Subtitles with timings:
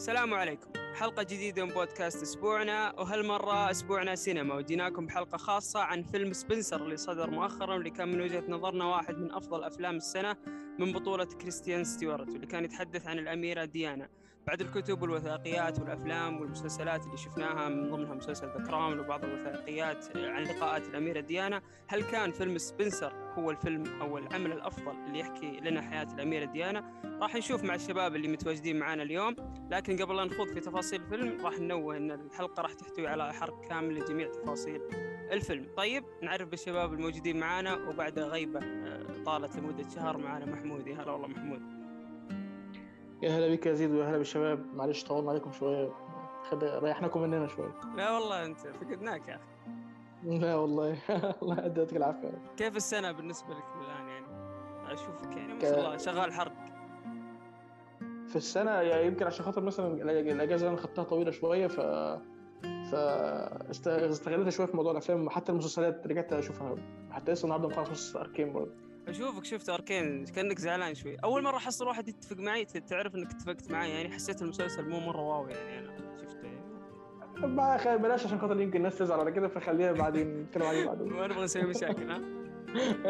[0.00, 0.70] السلام عليكم.
[0.94, 6.96] حلقة جديدة من بودكاست أسبوعنا وهالمرة أسبوعنا سينما وجيناكم بحلقة خاصة عن فيلم سبنسر اللي
[6.96, 10.36] صدر مؤخرا واللي كان من وجهة نظرنا واحد من أفضل أفلام السنة
[10.78, 14.08] من بطولة كريستين ستيوارت واللي كان يتحدث عن الأميرة ديانا.
[14.50, 20.88] بعد الكتب والوثائقيات والأفلام والمسلسلات اللي شفناها من ضمنها مسلسل ذا وبعض الوثائقيات عن لقاءات
[20.88, 26.14] الأميرة ديانا هل كان فيلم سبنسر هو الفيلم أو العمل الأفضل اللي يحكي لنا حياة
[26.14, 29.36] الأميرة ديانا؟ راح نشوف مع الشباب اللي متواجدين معنا اليوم
[29.70, 33.68] لكن قبل لا نخوض في تفاصيل الفيلم راح ننوه إن الحلقة راح تحتوي على حرق
[33.68, 34.80] كامل لجميع تفاصيل
[35.32, 35.66] الفيلم.
[35.76, 41.10] طيب نعرف بالشباب الموجودين معنا وبعد غيبة آه، طالت لمدة شهر معنا محمود يا هلا
[41.10, 41.79] والله محمود.
[43.22, 44.66] يا هلا بك يا زيد ويا هلا بالشباب.
[44.74, 45.92] معلش طولنا عليكم شوية.
[46.50, 46.64] خد...
[46.64, 50.38] ريحناكم مننا شوية لا والله انت فقدناك يا أخي.
[50.38, 50.98] لا والله.
[51.42, 52.42] الله يديك العافية.
[52.56, 54.26] كيف السنة بالنسبة لك الآن يعني؟
[54.92, 56.52] أشوفك يعني ما شاء الله شغال حرق
[58.28, 61.80] في السنة يعني يمكن عشان خاطر مثلا الأجازة اللي أنا خدتها طويلة شوية ف
[62.92, 66.76] فاستغلتها شوية في موضوع الأفلام حتى المسلسلات رجعت أشوفها.
[67.10, 68.72] حتى لسه النهارده مخلص مسلسل اركين برضه.
[69.08, 71.16] أشوفك شفت أركين كأنك زعلان شوي.
[71.16, 75.20] أول مرة احصل واحد يتفق معي تعرف إنك اتفقت معي يعني حسيت المسلسل مو مرة
[75.20, 77.46] واو يعني أنا شفته يعني.
[77.46, 77.88] ما خ...
[77.88, 81.12] بلاش عشان خاطر يمكن الناس تزعل على كده فخليها بعدين نتكلم عليه بعدين.
[81.12, 82.20] ما نبغى نسوي مشاكل ها؟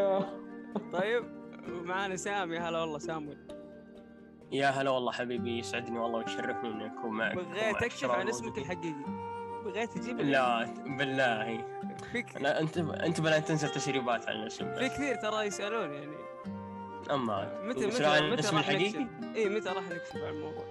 [0.93, 1.23] طيب
[1.69, 2.57] ومعانا سامي.
[2.57, 3.37] هلا والله سامي.
[4.51, 7.35] يا هلا والله حبيبي يسعدني والله ويشرفني إني أكون معك.
[7.35, 9.05] بغيت تكشف عن اسمك الحقيقي.
[9.65, 10.65] بغيت تجيب لا
[10.97, 11.65] بالله.
[12.11, 16.15] فيك لا انت أنت بلا تنسى تسريبات عن الاسم في كثير ترى يسألون يعني.
[17.11, 20.65] أما متى متى متى الاسم الحقيقي؟ اي متى راح نكشف عن الموضوع؟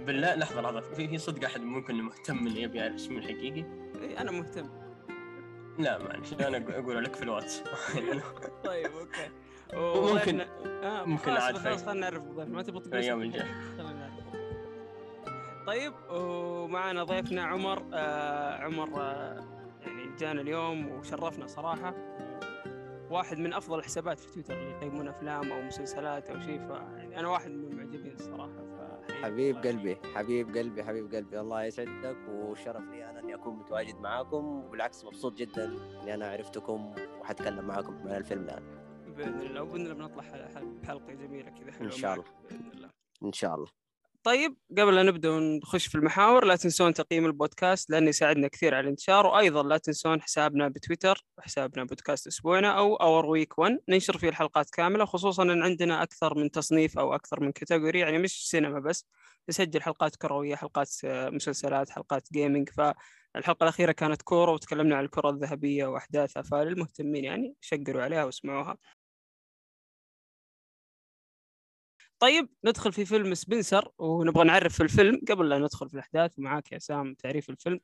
[0.00, 0.80] بالله لحظة لحظة.
[0.80, 3.64] في في صدق أحد ممكن مهتم إنه يبي يعرف اسمي الحقيقي؟
[4.02, 4.68] اي أنا مهتم.
[5.78, 7.62] لا معلش أنا أقول لك في الواتس.
[8.64, 9.30] طيب okay.
[10.12, 13.50] ممكن آه ممكن عاد خلاص خلينا نعرف ما تبغى تقول الأيام الجايه
[15.66, 17.82] طيب ومعنا ضيفنا عمر.
[17.92, 19.51] آه عمر آه
[20.22, 21.94] جانا اليوم وشرفنا صراحة.
[23.10, 27.28] واحد من أفضل الحسابات في تويتر اللي يقيمون أفلام أو مسلسلات أو شيء فيعني أنا
[27.28, 28.62] واحد من المعجبين الصراحة
[29.22, 31.40] حبيب قلبي حبيب قلبي حبيب قلبي.
[31.40, 35.64] الله يسعدك وشرف لي أنا إني أكون متواجد معاكم وبالعكس مبسوط جدا
[36.02, 38.62] إني أنا عرفتكم وحتكلم معاكم عن الفيلم الآن.
[39.16, 40.24] بإذن الله وبإذن الله بنطلع
[40.82, 42.24] بحلقه جميلة كذا إن شاء الله.
[42.50, 42.90] بإذن الله.
[43.24, 43.68] إن شاء الله.
[44.22, 48.84] طيب قبل لا نبدأ ونخش في المحاور لا تنسون تقييم البودكاست لأنه يساعدنا كثير على
[48.84, 54.28] الانتشار وأيضا لا تنسون حسابنا بتويتر حسابنا بودكاست أسبوعنا أو our week 1 ننشر فيه
[54.28, 58.80] الحلقات كاملة خصوصا إن عندنا أكثر من تصنيف أو أكثر من category يعني مش سينما
[58.80, 59.06] بس
[59.48, 65.86] نسجل حلقات كروية حلقات مسلسلات حلقات gaming فالحلقة الأخيرة كانت كورة وتكلمنا عن الكرة الذهبية
[65.86, 68.76] وأحداثها فللمهتمين يعني شقروا عليها واسمعوها.
[72.22, 75.20] طيب ندخل في فيلم سبنسر ونبغى نعرف في الفيلم.
[75.28, 77.80] قبل لا ندخل في الأحداث معاك يا سام تعريف الفيلم.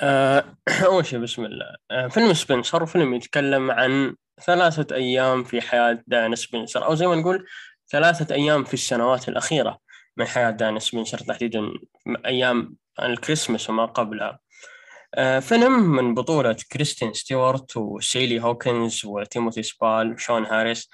[0.00, 0.56] آه،
[0.86, 1.76] أول شيء بسم الله.
[1.90, 7.14] آه، فيلم سبنسر فيلم يتكلم عن ثلاثة أيام في حياة ديانا سبنسر أو زي ما
[7.14, 7.46] نقول
[7.90, 9.78] ثلاثة أيام في السنوات الأخيرة
[10.16, 11.70] من حياة ديانا سبنسر تحديدا
[12.26, 14.38] أيام الكريسماس وما قبلها.
[15.14, 20.90] آه، فيلم من بطولة كريستين ستيوارت وسالي هوكنز وتيموثي سبال وشون هاريس.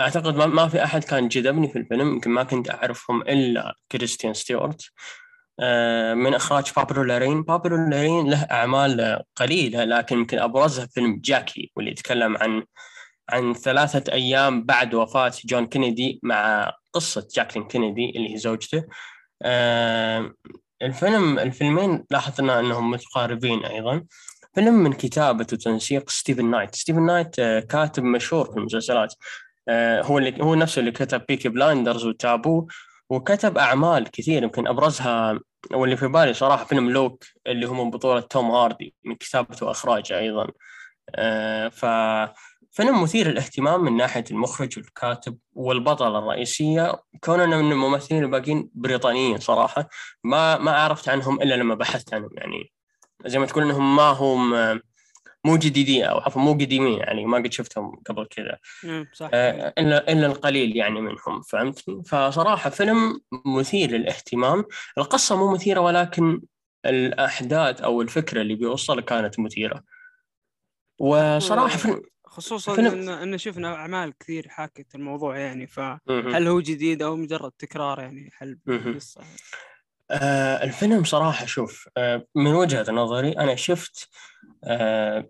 [0.00, 4.82] أعتقد ما في أحد كان جذبني في الفيلم يمكن ما كنت أعرفهم إلا كريستين ستيوارت.
[5.60, 7.42] آه، من إخراج بابلو لارين.
[7.42, 12.64] بابلو لارين له أعمال قليلة لكن يمكن أبرزها فيلم جاكي واللي يتكلم عن
[13.30, 18.84] عن ثلاثة أيام بعد وفاة جون كينيدي مع قصة جاكلين كينيدي اللي هي زوجته.
[19.42, 20.32] آه،
[20.82, 24.04] الفيلم الفيلمين لاحظنا أنهم متقاربين أيضا.
[24.54, 26.74] فيلم من كتابة وتنسيق ستيفن نايت.
[26.74, 29.14] ستيفن نايت آه، كاتب مشهور في المسلسلات.
[30.02, 32.68] هو اللي هو نفسه اللي كتب بيكي بلايندرز وتابو
[33.10, 35.40] وكتب أعمال كثير يمكن أبرزها
[35.72, 40.18] واللي في بالي صراحة فيلم لوك اللي هو من بطولة توم هاردي من كتابته وإخراجه
[40.18, 40.46] أيضا.
[41.14, 41.86] آه، ف
[42.70, 47.02] فيلم مثير للاهتمام من ناحية المخرج والكاتب والبطلة الرئيسية.
[47.20, 49.88] كوننا من الممثلين الباقيين بريطانيين صراحة.
[50.24, 52.72] ما ما عرفت عنهم إلا لما بحثت عنهم يعني
[53.26, 54.54] زي ما تقول إنهم ما هم
[55.46, 58.58] مو جديدين أو عفوا مو قديمين يعني ما قد شفتهم قبل كذا.
[59.12, 59.30] صح.
[59.34, 64.64] آه إلا إلا القليل يعني منهم فهمتني فصراحة فيلم مثير للاهتمام.
[64.98, 66.42] القصة مو مثيرة ولكن
[66.86, 69.82] الأحداث أو الفكرة اللي بيوصل كانت مثيرة.
[70.98, 73.08] وصراحة فيلم خصوصا فيلم...
[73.08, 78.58] ان شفنا أعمال كثير حاكت الموضوع يعني فهل هو جديد أو مجرد تكرار يعني هل
[78.68, 79.20] القصة
[80.10, 84.08] آه الفيلم صراحة شوف آه من وجهة نظري أنا شفت آه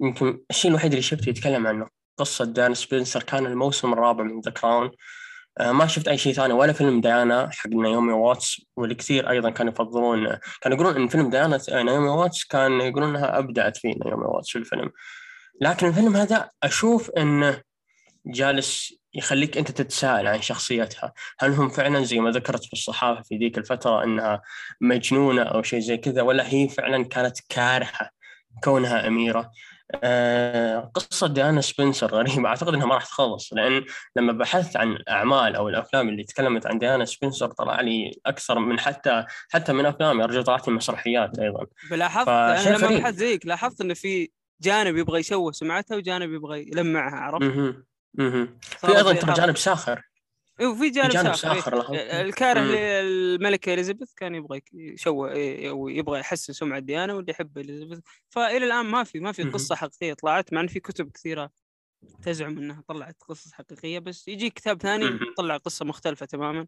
[0.00, 4.50] يمكن الشيء الوحيد اللي شفته يتكلم عنه قصة ديانا سبنسر كان الموسم الرابع من ذا
[4.50, 4.90] كراون
[5.58, 9.72] آه، ما شفت أي شيء ثاني ولا فيلم ديانا حق ناعومي واتس والكثير أيضا كانوا
[9.72, 14.50] يفضلون كانوا يقولون إن فيلم ديانا ناعومي واتس كان يقولون إنها أبدعت فيه ناعومي واتس
[14.50, 14.90] في الفيلم.
[15.60, 17.62] لكن الفيلم هذا أشوف انه
[18.26, 23.36] جالس يخليك أنت تتساءل عن شخصيتها، هل هم فعلا زي ما ذكرت في الصحافة في
[23.36, 24.42] ذيك الفترة إنها
[24.80, 28.10] مجنونة أو شيء زي كذا ولا هي فعلا كانت كارهة
[28.64, 29.50] كونها أميرة؟
[30.02, 32.48] آه قصة ديانا سبنسر غريبة.
[32.48, 33.84] أعتقد أنها ما راح تخلص لأن
[34.16, 38.80] لما بحثت عن الأعمال أو الأفلام اللي تكلمت عن ديانا سبنسر طلع لي أكثر من
[38.80, 41.66] حتى حتى من أفلام أرجو طلعت لي مسرحيات أيضا.
[41.90, 44.30] لاحظت أنا لما بحثت زيك لاحظت أنه في
[44.62, 47.44] جانب يبغى يشوه سمعتها وجانب يبغى يلمعها عرفت؟
[48.60, 50.02] في أيضا ترى جانب ساخر.
[50.60, 55.30] وفي جانب, جانب ساخر, الكاره للملكه إليزابيث كان يبغى يشوه
[55.68, 57.98] أو يبغى يحسن سمعة ديانا واللي يحب إليزابيث.
[58.28, 61.50] فإلى الآن ما في ما في قصة حقيقية طلعت مع إن في كتب كثيرة
[62.22, 66.66] تزعم إنها طلعت قصص حقيقية بس يجي كتاب ثاني يطلع قصة مختلفة تماما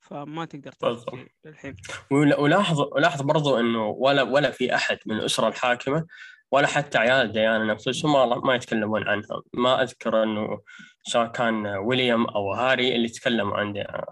[0.00, 1.76] فما تقدر تفهم الحين
[2.10, 6.06] ولاحظ ولاحظ برضو إنه ولا ولا في أحد من الاسره الحاكمة
[6.54, 10.60] ولا حتى عيال ديانا نفسهم ما, ما يتكلمون عنها ما أذكر أنه
[11.02, 14.06] سواء كان ويليام أو هاري اللي تكلموا عن ديانا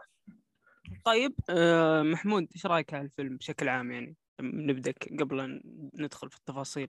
[1.05, 5.61] طيب آه، محمود إيش رأيك على الفيلم بشكل عام يعني؟ نبدا قبل أن
[5.94, 6.89] ندخل في التفاصيل.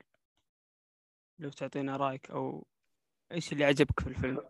[1.39, 2.67] لو تعطينا رأيك أو
[3.31, 4.41] إيش اللي عجبك في الفيلم؟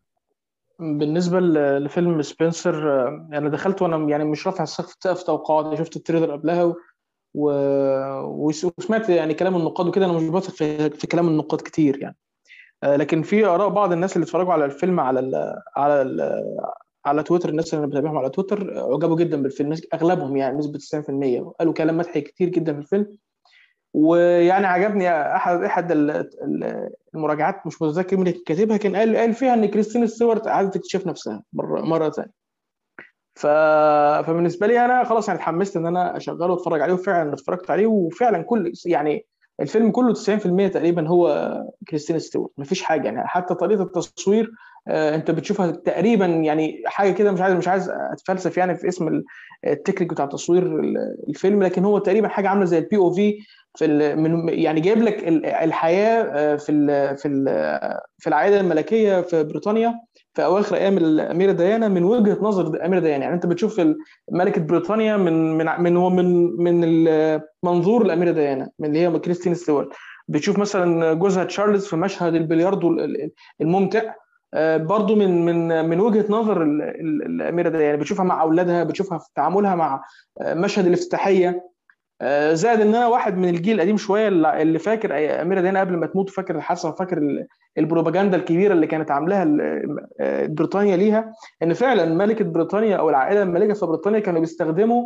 [0.79, 1.39] بالنسبة
[1.79, 5.77] لفيلم سبنسر آه، أنا دخلت وأنا يعني مش رافع سقف توقعاتي.
[5.77, 6.75] شفت ال trailer قبلها
[7.33, 7.51] و...
[8.77, 10.05] وسمعت يعني كلام النقاد وكده.
[10.05, 10.89] أنا مش بثق في...
[10.89, 12.17] في كلام النقاد كتير يعني.
[12.83, 15.61] آه، لكن في آراء بعض الناس اللي اتفرجوا على الفيلم على ال...
[15.75, 16.43] على ال...
[17.05, 19.75] على تويتر الناس اللي أنا بتابعهم على تويتر عجبوا جدا بالفيلم.
[19.93, 23.17] أغلبهم يعني نسبة 90% قالوا كلام مدحي كتير جدا في الفيلم.
[23.93, 25.91] ويعني عجبني احد احد
[27.13, 31.07] المراجعات مش متذكر مين اللي كاتبها كان قال قال فيها إن كريستين ستيوارت عايزة تكتشف
[31.07, 32.42] نفسها مره مرة ثانية
[33.35, 33.47] ف...
[34.27, 38.41] فبالنسبة لي أنا خلاص يعني اتحمست إن أنا أشغله وأتفرج عليه وفعلا اتفرجت عليه وفعلا
[38.41, 39.25] كل يعني
[39.59, 41.53] الفيلم كله 90% تقريبا هو
[41.89, 42.51] كريستين ستيوارت.
[42.57, 44.51] مفيش حاجة يعني حتى طريقة التصوير
[44.87, 49.21] آه أنت بتشوفها تقريبا يعني حاجة كده مش عايز مش عايز أتفلسف يعني في اسم
[49.67, 50.79] التكنيك بتاع تصوير
[51.29, 53.37] الفيلم لكن هو تقريبا حاجة عاملة زي ال POV
[53.77, 55.27] في من يعني جايب لك
[55.63, 57.45] الحياة آه، في ال في ال
[58.17, 59.99] في العائلة الملكية في بريطانيا
[60.33, 63.23] في أواخر أيام الاميره ديانا من وجهة نظر الاميره ديانا.
[63.23, 63.81] يعني أنت بتشوف
[64.31, 69.89] ملكة بريطانيا من من من من من منظور الاميره ديانا من اللي هي كريستين ستيوارت.
[70.27, 72.97] بتشوف مثلا جوزها تشارلز في مشهد البلياردو
[73.61, 74.13] الممتع
[74.55, 77.97] آه، برضو من من من وجهة نظر الاميره ديانا.
[77.97, 80.03] بتشوفها مع أولادها بتشوفها في تعاملها مع
[80.41, 81.72] آه، مشهد الافتتاحية.
[82.53, 84.27] زائد إن أنا واحد من الجيل القديم شوية
[84.61, 87.45] اللي فاكر أميرة دينا قبل ما تموت فاكر الحادثه وفاكر
[87.77, 89.57] البروباجندا الكبيرة اللي كانت عاملاها
[90.19, 91.33] آه، بريطانيا ليها
[91.63, 95.03] إن فعلا ملكة بريطانيا أو العائلة المالكه في بريطانيا كانوا بيستخدموا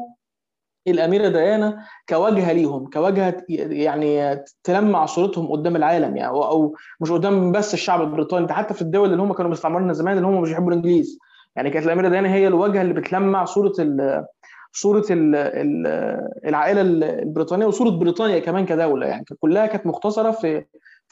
[0.87, 7.73] الأميرة ديانا كواجهة ليهم كواجهة يعني تلمع صورتهم قدام العالم يعني أو مش قدام بس
[7.73, 10.71] الشعب البريطاني انت حتى في الدول اللي هم كانوا مستعمرينها زمان اللي هم مش بيحبوا
[10.71, 11.19] الإنجليز.
[11.55, 13.73] يعني كانت الأميرة ديانا هي الواجهة اللي بتلمع صورة
[14.79, 15.05] صورة
[16.45, 20.65] العائلة البريطانية وصورة بريطانيا كمان كدولة يعني كلها كانت مختصرة في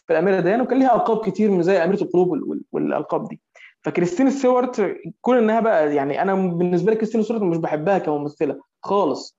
[0.08, 2.30] في الأميرة ديانا وكان ليها ألقاب كتير من زي أميرة القلوب
[2.72, 3.42] والألقاب دي.
[3.82, 9.38] فكريستين ستيوارت كون إنها بقى يعني أنا بالنسبة لي كريستين ستيوارت مش بحبها كممثلة خالص.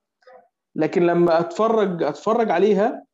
[0.75, 3.05] لكن لما أتفرج أتفرج عليها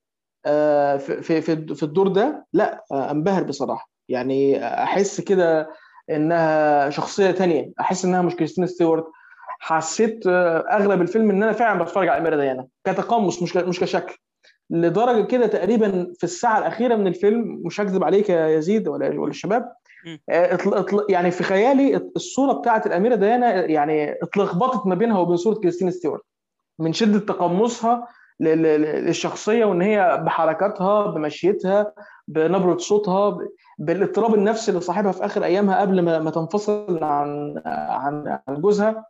[0.46, 3.90] آه، في في في الدور ده لا آه، أنبهر بصراحة.
[4.08, 5.70] يعني أحس كده
[6.10, 9.04] إنها شخصية تانية أحس إنها مش كريستين ستيوارت.
[9.64, 14.18] حسيت آه، أغلب الفيلم إن أنا فعلا بتفرج على اميره ديانا كتقمص مش مش كشكل.
[14.70, 19.30] لدرجة كده تقريبا في الساعة الأخيرة من الفيلم مش هكذب عليك يا يزيد ولا ولا
[19.30, 19.72] الشباب
[20.30, 20.58] آه،
[21.08, 26.22] يعني في خيالي الصورة بتاعت الأميرة ديانا يعني اتلخبطت ما بينها وبين صورة كريستين ستيوارت
[26.78, 28.08] من شدة تقمصها
[28.40, 31.92] للشخصية وإن هي بحركاتها بمشيتها
[32.28, 33.38] بنبرة صوتها
[33.78, 39.04] بالاضطراب النفسي اللي صاحبها في آخر أيامها قبل ما, تنفصل عن عن عن جوزها.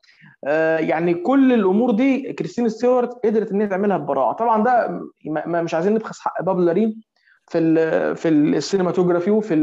[0.78, 4.32] يعني كل الأمور دي كريستين ستيوارت قدرت إن هي تعملها ببراعة.
[4.32, 5.00] طبعا ده
[5.46, 7.00] مش عايزين نبخس حق بابلو لارين
[7.48, 9.54] في ال في ال cinematography وفي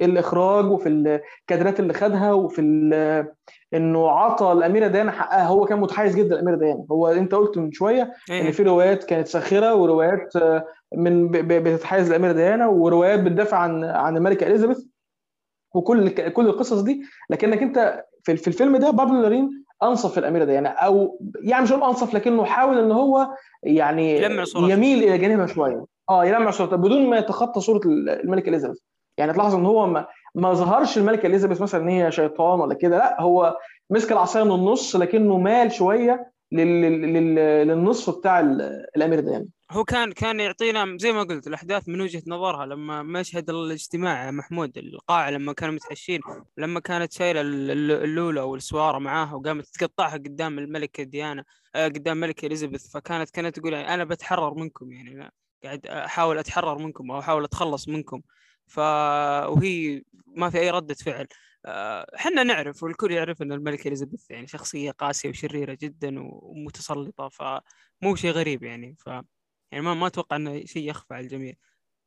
[0.00, 2.60] الإخراج وفي الكادرات اللي خدها وفي
[3.74, 5.46] إنه عطى الاميره ديانا حقها.
[5.46, 8.46] هو كان متحيز جدا الاميره ديانا هو أنت قلت من شوية إيه.
[8.46, 10.64] إن في روايات كانت ساخرة وروايات آه،
[10.96, 14.78] من بتتحيز الاميره ديانا وروايات بتدافع عن عن الملكة إليزابيث
[15.74, 17.02] وكل كل القصص دي.
[17.30, 22.44] لكنك أنت في الفيلم ده بابلو لارين أنصف الأميرة ديانا أو يعني مش أنصف لكنه
[22.44, 23.28] حاول إن هو
[23.62, 24.20] يعني
[24.72, 25.84] يميل إلى جانبها شوية.
[26.10, 28.78] آه يلمع صورتها بدون ما يتخطى صورة الملكة إليزابيث.
[29.18, 32.98] يعني تلاحظ إن هو ما ما ظهرش الملكة إليزابيث مثلا إن هي شيطان ولا كده
[32.98, 33.56] لا هو
[33.90, 36.82] مسك العصاية من النص لكنه مال شوية لل...
[36.82, 37.34] لل...
[37.68, 39.48] للنصف بتاع ال- الامير ده يعني.
[39.70, 44.78] هو كان كان يعطينا زي ما قلت الأحداث من وجهة نظرها لما مشهد الاجتماع محمود
[44.78, 46.20] القاعه لما كانوا متحشين
[46.56, 51.44] لما كانت شايلة ال- ال- اللوله والسوارة معاها وقامت تقطعها قدام الملكه ديانا
[51.74, 55.30] آه، قدام الملكه إليزابيث فكانت كانت تقول يعني أنا بتحرر منكم يعني أنا
[55.64, 58.22] قاعد أحاول أتحرر منكم أو أحاول أتخلص منكم.
[58.66, 58.78] ف
[59.48, 61.26] وهي ما في أي ردة فعل.
[61.66, 68.14] آه، إحنا نعرف والكل يعرف إن الملكه إليزابيث يعني شخصية قاسية وشريرة جدا ومتسلطة فمو
[68.16, 69.08] شيء غريب يعني ف
[69.72, 71.54] يعني ما ما أتوقع إنه شيء يخفى على الجميع.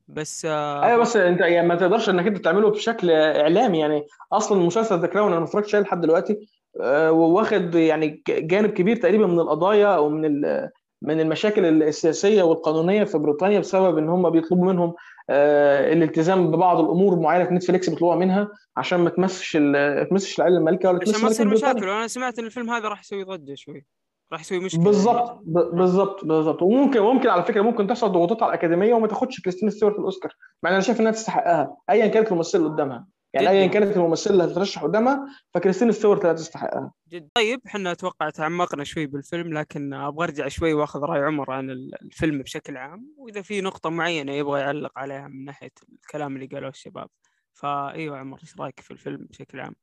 [0.08, 3.80] بس آه، أيوه بس أنت يعني ما تقدرش إنك أنت تعمله بشكل إعلامي.
[3.80, 6.48] يعني أصلا مسلسل The Crown أنا ما اتفرجتش عليه لحد دلوقتي
[6.82, 10.70] آه، واخد يعني جانب كبير تقريبا من القضايا أو من ال-
[11.02, 14.96] من المشاكل السياسية والقانونية في بريطانيا بسبب إن هم بيطلبوا منهم
[15.30, 20.58] آه، الالتزام ببعض الأمور معينة في Netflix بيطلبوها منها عشان ما تمسش ما تمسش العائله
[20.58, 21.88] المالكه ولا عشان تمس ما تصير مشاكل.
[21.88, 23.86] وأنا سمعت إن الفيلم هذا راح يسوي ضجة شوي.
[24.32, 25.42] راح يسوي مشكلة بالظبط يعني.
[25.46, 29.70] ب- بالظبط بالظبط وممكن ممكن على فكرة ممكن تحصل ضغوطات على الأكاديمية وما تاخدش كريستين
[29.70, 30.32] ستيوارت الأوسكار.
[30.64, 33.08] مع إن أنا شايف إنها تستحقها ايا كانت الممثلة اللي قدامها.
[33.34, 33.50] يعني.
[33.50, 36.92] ايا كانت الممثلة اللي هتترشح قدامها فكريستين ستيوارت لا تستحقها.
[37.10, 41.70] جد طيب إحنا أتوقع تعمقنا شوي بالفيلم لكن أبغى أرجع شوي وأخذ رأي عمر عن
[41.70, 43.14] ال- الفيلم بشكل عام.
[43.18, 47.08] وإذا في نقطة معينة يبغى يعلق عليها من ناحية الكلام اللي قالوه الشباب.
[47.54, 49.76] فايوه عمر إيش رأيك في الفيلم بشكل عام؟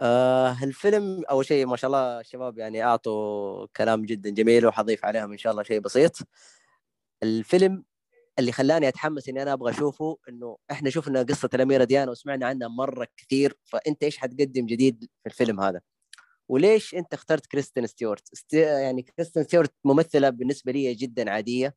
[0.00, 5.32] آه الفيلم أول شيء ما شاء الله الشباب يعني أعطوا كلام جدا جميل وحأضيف عليهم
[5.32, 6.18] إن شاء الله شيء بسيط.
[7.22, 7.84] الفيلم
[8.38, 12.68] اللي خلاني أتحمس إني أنا أبغى أشوفه إنه إحنا شفنا قصة الأميرة ديانا وسمعنا عنها
[12.68, 15.80] مرة كثير فأنت إيش حتقدم جديد في الفيلم هذا؟
[16.48, 18.54] وليش أنت اخترت كريستين ستيوارت است...
[18.54, 21.74] يعني كريستين ستيوارت ممثلة بالنسبة لي جدا عادية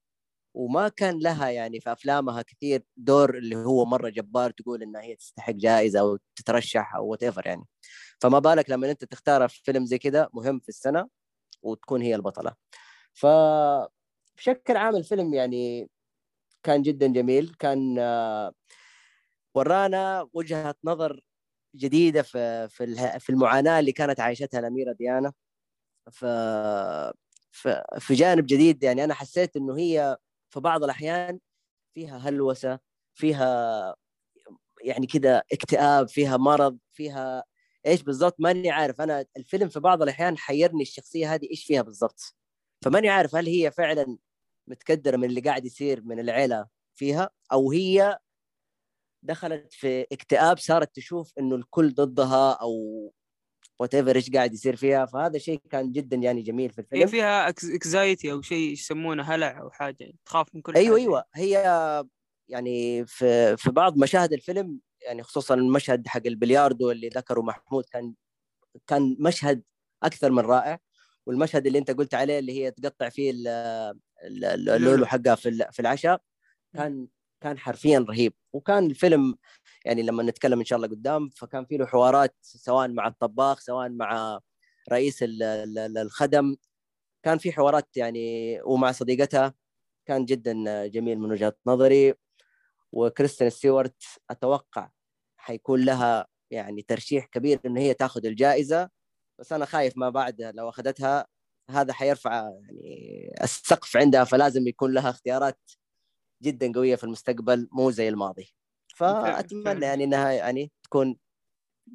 [0.55, 5.15] وما كان لها يعني في أفلامها كثير دور اللي هو مرة جبار تقول إنها هي
[5.15, 7.63] تستحق جائزة أو تترشح أو what يعني.
[8.21, 11.09] فما بالك لما انت تختار في فيلم زي كذا مهم في السنة
[11.63, 12.55] وتكون هي البطلة.
[13.13, 13.25] ف
[14.37, 15.89] بشكل عام الفيلم يعني
[16.63, 17.55] كان جدا جميل.
[17.59, 18.53] كان آه،
[19.55, 21.21] ورانا وجهة نظر
[21.75, 22.69] جديدة في
[23.19, 25.33] في المعاناة اللي كانت عايشتها الأميرة ديانا.
[26.11, 26.25] ف
[27.99, 30.17] في جانب جديد يعني أنا حسيت إنه هي
[30.49, 31.39] في بعض الأحيان
[31.93, 32.79] فيها هلوسة
[33.15, 33.95] فيها
[34.83, 37.43] يعني كده اكتئاب فيها مرض فيها
[37.87, 39.01] إيش بالضبط؟ ماني عارف.
[39.01, 42.35] أنا الفيلم في بعض الأحيان حيرني الشخصية هذه إيش فيها بالضبط.
[42.85, 44.17] فماني عارف هل هي فعلا
[44.67, 48.19] متكدره من اللي قاعد يصير من العيلة فيها أو هي
[49.23, 52.73] دخلت في اكتئاب صارت تشوف إنه الكل ضدها أو
[53.79, 55.05] what إيش قاعد يصير فيها.
[55.05, 59.61] فهذا شيء كان جدا يعني جميل في هي الفيلم فيها anxiety أو شيء يسمونه هلع
[59.61, 61.01] أو حاجة تخاف من كل أيوه حاجة.
[61.01, 61.23] أيوه.
[61.35, 62.03] هي
[62.49, 68.13] يعني في في بعض مشاهد الفيلم يعني خصوصا المشهد حق البلياردو اللي ذكره محمود كان
[68.87, 69.63] كان مشهد
[70.03, 70.79] أكثر من رائع.
[71.25, 75.05] والمشهد اللي أنت قلت عليه اللي هي تقطع فيه ال- ال- ال- اللولو.
[75.05, 76.21] حقها في في العشاء
[76.73, 77.07] كان
[77.41, 78.33] كان حرفيا رهيب.
[78.53, 79.37] وكان الفيلم
[79.85, 83.89] يعني لما نتكلم إن شاء الله قدام فكان فيه له حوارات سواء مع الطباخ سواء
[83.89, 84.39] مع
[84.91, 86.55] رئيس ال- ال- ال- الخدم.
[87.23, 89.53] كان في حوارات يعني ومع صديقتها.
[90.05, 92.13] كان جدا جميل من وجهة نظري.
[92.91, 94.89] وكريستين ستيوارت أتوقع
[95.47, 98.89] حيكون لها يعني ترشيح كبير إن هي تاخذ الجائزة
[99.39, 101.27] بس أنا خايف ما بعد لو أخذتها
[101.69, 105.59] هذا حيرفع يعني السقف عندها فلازم يكون لها اختيارات
[106.43, 108.53] جدا قوية في المستقبل مو زي الماضي.
[108.95, 111.17] فأتمنى يعني إنها يعني تكون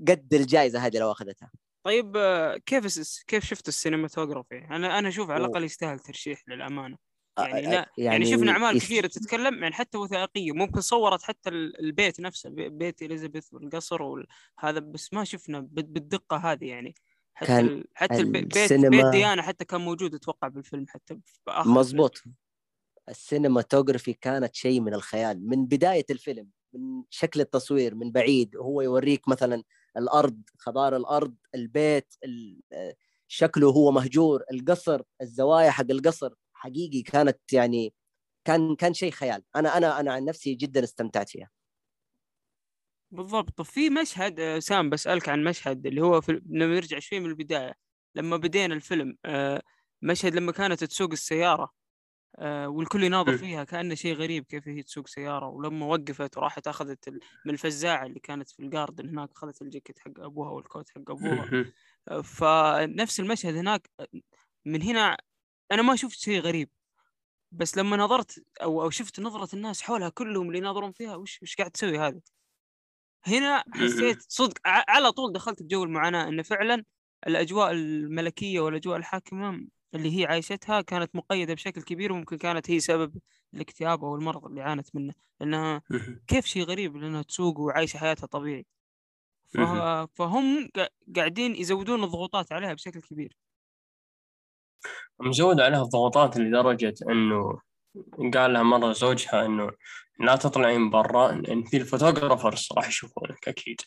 [0.09, 1.51] قد الجائزة هذه لو أخذتها
[1.87, 5.45] طيب آه، كيف كيف شفت ال cinematography؟ أنا أنا أشوف على.
[5.45, 6.97] الأقل يستاهل ترشيح للأمانة
[7.39, 11.23] آه، يعني, آه، لا يعني شفنا أعمال يس- كثيرة تتكلم يعني حتى وثائقية ممكن صورت
[11.23, 16.65] حتى ال- البيت نفسه بي- بيت إليزابيث والقصر وهذا بس ما شفنا بال- بالدقة هذه
[16.65, 16.95] يعني.
[17.35, 17.85] حتى كان ال...
[17.95, 21.19] حتى البي- بيت السينما- بيت ديانا حتى كان موجود أتوقع بالفيلم حتى
[21.67, 22.23] مزبوط
[23.09, 28.57] ال cinematography كانت شيء من الخيال من بداية الفيلم من شكل التصوير من بعيد.
[28.57, 29.63] هو يوريك مثلا
[29.97, 32.95] الأرض خضار الأرض البيت ال- آه،
[33.29, 36.35] شكله هو مهجور القصر الزوايا حق القصر.
[36.63, 37.95] حقيقي كانت يعني
[38.45, 39.43] كان كان شيء خيال.
[39.57, 41.51] أنا أنا أنا عن نفسي جدا استمتعت فيها.
[43.11, 43.63] بالضبط.
[43.63, 47.75] في مشهد آه، سام بسألك عن مشهد اللي هو في لما نرجع شوي من البداية.
[48.15, 49.63] لما بدينا الفيلم آه،
[50.03, 51.73] مشهد لما كانت تسوق السيارة
[52.39, 53.37] آه، والكل يناظر م.
[53.37, 55.47] فيها كأنه شيء غريب كيف هي تسوق سيارة.
[55.49, 60.13] ولما وقفت وراحت أخذت ال- من الفزاعة اللي كانت في الجاردن هناك أخذت الجاكيت حق
[60.21, 61.65] أبوها والكوت حق أبوها.
[62.09, 63.91] آه، فنفس المشهد هناك
[64.67, 65.17] من هنا
[65.73, 66.71] أنا ما شفت شيء غريب
[67.53, 71.57] بس لما نظرت أو أو شفت نظرة الناس حولها كلهم اللي يناظرون فيها وش وش
[71.57, 72.23] قاعد تسوي هذه
[73.27, 76.85] هنا حسيت صدق على طول دخلت بجو المعاناة انه فعلا
[77.27, 83.19] الأجواء الملكية والأجواء الحاكمة اللي هي عايشتها كانت مقيدة بشكل كبير وممكن كانت هي سبب
[83.55, 85.83] الاكتئاب أو المرض اللي عانت منه لأنها.
[86.27, 88.67] كيف شيء غريب لانها تسوق وعايشة حياتها طبيعي.
[90.15, 93.37] فهم قا- قاعدين يزودون الضغوطات عليها بشكل كبير
[95.21, 97.61] مزود عليها الضغوطات لدرجة إنه
[98.35, 99.71] قال لها مرة زوجها إنه
[100.21, 103.81] لا تطلعين برا إن في الفوتوغرافرز راح يشوفونك أكيد.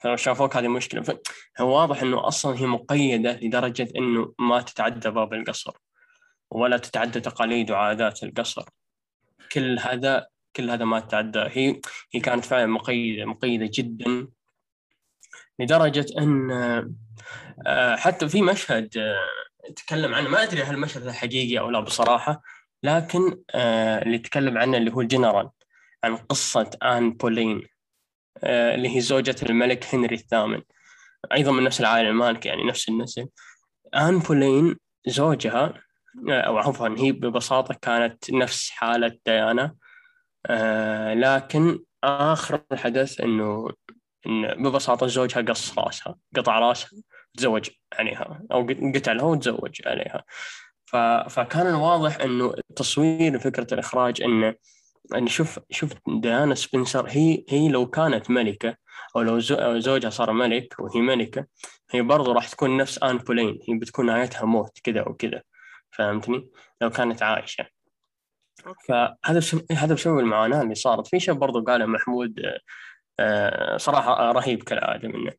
[0.00, 1.18] فلو شافوك هذه مشكلة.
[1.60, 5.72] هو واضح إنه أصلا هي مقيدة لدرجة إنه ما تتعدى باب القصر
[6.50, 8.64] ولا تتعدى تقاليد وعادات القصر.
[9.52, 11.38] كل هذا كل هذا ما تتعدى.
[11.38, 11.80] هي
[12.14, 14.28] هي كانت فعلا مقيدة مقيدة جدا
[15.58, 16.50] لدرجة أن
[17.66, 19.16] آه، حتى في مشهد آه،
[19.76, 20.28] تكلم عنه.
[20.28, 22.42] ما أدري هل المشهد حقيقي أو لا بصراحة
[22.82, 25.50] لكن آه، اللي تكلم عنه اللي هو الجنرال
[26.04, 27.62] عن قصة آن بولين
[28.44, 30.62] آه، اللي هي زوجة الملك هنري الثامن.
[31.32, 33.28] أيضا من نفس العائلة المالكة يعني نفس النسل
[33.94, 34.76] آن بولين
[35.06, 35.74] زوجها
[36.30, 39.74] آه، أو عفوا هي ببساطة كانت نفس حالة ديانا
[41.14, 43.70] لكن آخر الحدث إنه
[44.26, 47.02] إن ببساطة زوجها قص راسها قطع راسها.
[47.36, 50.24] تزوج عليها أو قتلها وتزوج عليها.
[51.28, 54.54] فكان الواضح إنه تصوير فكرة الإخراج إنه
[55.14, 58.76] أن شوف شوف ديانا سبنسر هي هي لو كانت ملكة
[59.16, 59.38] أو لو
[59.78, 61.46] زوجها صار ملك وهي ملكة
[61.90, 65.42] هي برضو راح تكون نفس آن بولين هي بتكون نهايتها موت كذا وكذا
[65.90, 67.66] فهمتني؟ لو كانت عايشة
[68.88, 72.60] فهذا بسبب هذا بسبب المعاناة اللي صارت في شيء برضو قاله محمود آه،
[73.20, 75.32] آه، صراحة رهيب كالعادة منه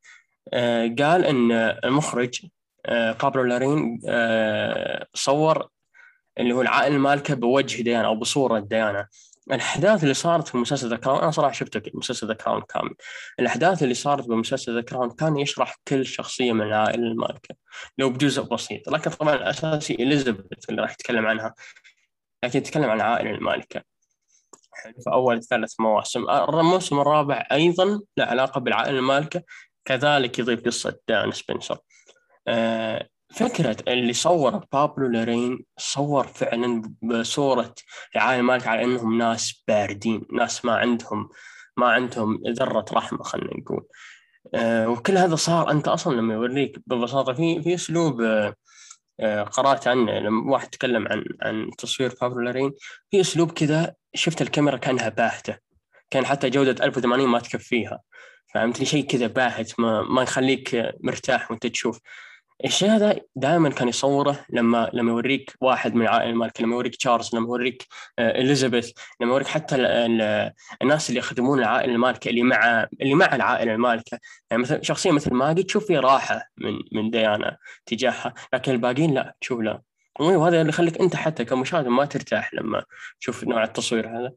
[1.00, 1.52] قال إن
[1.84, 2.46] المخرج
[2.86, 5.70] آه، بابلو لارين آه، صور
[6.40, 9.08] اللي هو العائله المالكه بوجه ديانا أو بصورة ديانا.
[9.52, 12.94] الأحداث اللي صارت في مسلسل The Crown أنا صراحة شفته مسلسل The Crown كامل.
[13.40, 17.56] الأحداث اللي صارت بمسلسل The Crown كان يشرح كل شخصية من العائله المالكه
[17.98, 18.90] لو بجزء بسيط.
[18.90, 21.54] لكن طبعا الأساسي إليزابيث اللي راح يتكلم عنها.
[22.44, 23.82] لكن يتكلم عن العائله المالكة.
[24.84, 29.44] في أول ثلاث مواسم الموسم الرابع أيضا له علاقة بالعائله المالكة.
[29.86, 31.78] كذلك يضيف قصة ديانا سبنسر.
[32.48, 37.76] آه، فكرة اللي صور بابلو لارين صور فعلا بصورة
[38.16, 41.30] العائلة المالكة على إنهم ناس باردين ناس ما عندهم
[41.78, 43.86] ما عندهم ذرة رحمة خلينا نقول.
[44.56, 48.22] آه، وكل هذا صار أنت أصلا لما يوريك ببساطة في في أسلوب
[49.20, 52.74] آه، قرأت عنه لما واحد تكلم عن عن تصوير بابلو لارين
[53.12, 55.58] في أسلوب كذا شفت الكاميرا كانها باهتة
[56.10, 58.00] كان حتى جودة 1080 ما تكفيها.
[58.54, 62.00] فهمتني شيء كذا باهت ما, ما يخليك مرتاح وانت تشوف.
[62.66, 67.36] الشيء هذا؟ دائما كان يصوره لما لما يوريك واحد من العائلة المالكه لما يوريك تشارلز
[67.36, 67.88] لما يوريك
[68.20, 73.14] آه، إليزابيث لما يوريك حتى ال ال الناس اللي يخدمون العائلة المالكه اللي مع اللي
[73.14, 74.20] مع العائلة المالكه
[74.52, 79.36] يعني مثلا شخصيه مثل ماجي تشوف فيه راحة من من ديانا تجاهها لكن الباقيين لا
[79.42, 79.82] تشوف لا.
[80.20, 82.84] وهذا اللي يخليك أنت حتى كمشاهد ما ترتاح لما
[83.20, 84.34] تشوف نوع التصوير هذا.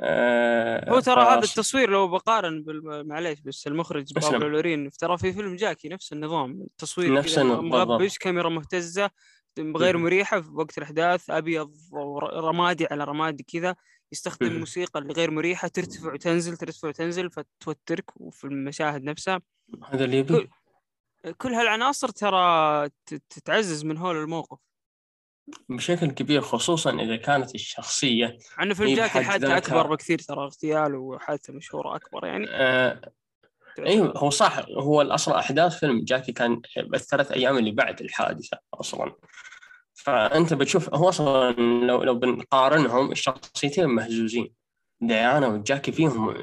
[0.00, 3.08] آه، هو ترى هذا التصوير لو بقارن بال...
[3.08, 4.12] معليش بس المخرج.
[4.14, 8.18] بابلو لورين ترى في فيلم جاكي نفس النظام التصوير نفس مغبش.
[8.18, 9.10] كاميرا مهتزة
[9.58, 9.96] غير.
[9.98, 13.76] مريحة في وقت الأحداث أبيض ورمادي على رمادي كذا
[14.12, 14.58] يستخدم مم.
[14.58, 19.40] موسيقى اللي غير مريحة ترتفع وتنزل ترتفع وتنزل فتوترك وفي المشاهد نفسها
[19.84, 20.50] هذا اللي يبي
[21.38, 24.58] كل هالعناصر ترى ت- ت- تعزز من هول الموقف
[25.68, 30.44] بشكل كبير خصوصا إذا كانت الشخصية عنه فيلم جاكي بحد حادثه ذاتها- أكبر بكثير ترى
[30.44, 32.46] اغتيال وحادثة مشهورة أكبر يعني.
[32.50, 33.00] آه
[33.78, 39.12] أيوه هو صح هو الأصل أحداث فيلم جاكي كان بالثلاث أيام اللي بعد الحادثة أصلا.
[39.94, 41.52] فأنت بتشوف هو أصلا
[41.86, 44.52] لو لو بنقارنهم الشخصيتين مهزوزين.
[45.00, 46.34] ديانا وجاكي فيهم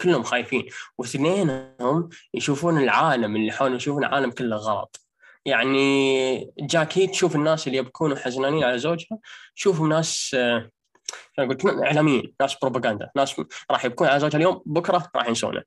[0.00, 0.66] كلهم خايفين
[0.98, 5.00] واثنينهم يشوفون العالم اللي حولهم يشوفون العالم كله غلط.
[5.48, 9.18] يعني جاكي تشوف الناس اللي يبكون وحزنانين على زوجها
[9.56, 10.70] تشوفهم ناس آه،
[11.38, 15.62] لك إعلاميين ناس بروباغندا ناس راح يبكون على زوجها اليوم بكرة راح ينسونه.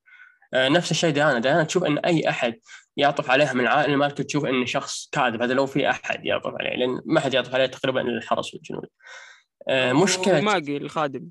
[0.53, 2.59] آه، نفس الشيء ديانا ديانا تشوف إن أي أحد
[2.97, 6.69] يعطف عليها من العائلة المالكه تشوف انه شخص كاذب هذا لو في أحد يعطف عليه
[6.69, 8.87] لأن ما حد يعطف عليه تقريبا إلا الحرس والجنود.
[9.67, 11.29] آه، مشكله ماجي الخادم.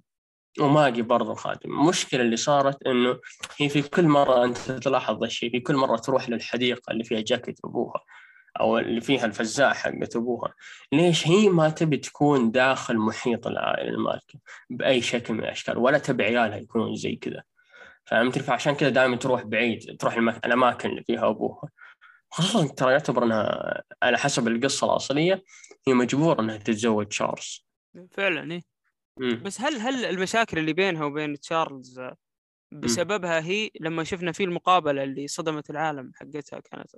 [0.61, 3.21] وماجي برضو خادم المشكلة اللي صارت إنه
[3.57, 7.59] هي في كل مرة أنت تلاحظ الشيء في كل مرة تروح للحديقة اللي فيها جاكيت
[7.65, 8.01] أبوها.
[8.61, 10.55] أو اللي فيها الفزاعه حقت أبوها
[10.93, 14.39] ليش هي ما تبي تكون داخل محيط العائلة المالكه
[14.71, 17.43] بأي شكل من الأشكال ولا تبي عيالها يكونون زي كذا
[18.05, 20.15] فهمتني فعشان كذا دائما تروح بعيد تروح.
[20.45, 21.69] الأماكن اللي فيها أبوها
[22.31, 25.45] خصوصا ترى يعتبر إنها على حسب القصة الأصلية
[25.87, 27.67] هي مجبوره إنها تتزوج تشارلز
[28.11, 28.63] فعلا إيه.
[29.17, 29.43] مم.
[29.45, 32.01] بس هل هل المشاكل اللي بينها وبين تشارلز
[32.73, 36.91] بسببها هي لما شفنا في المقابلة اللي صدمت العالم حقتها كانت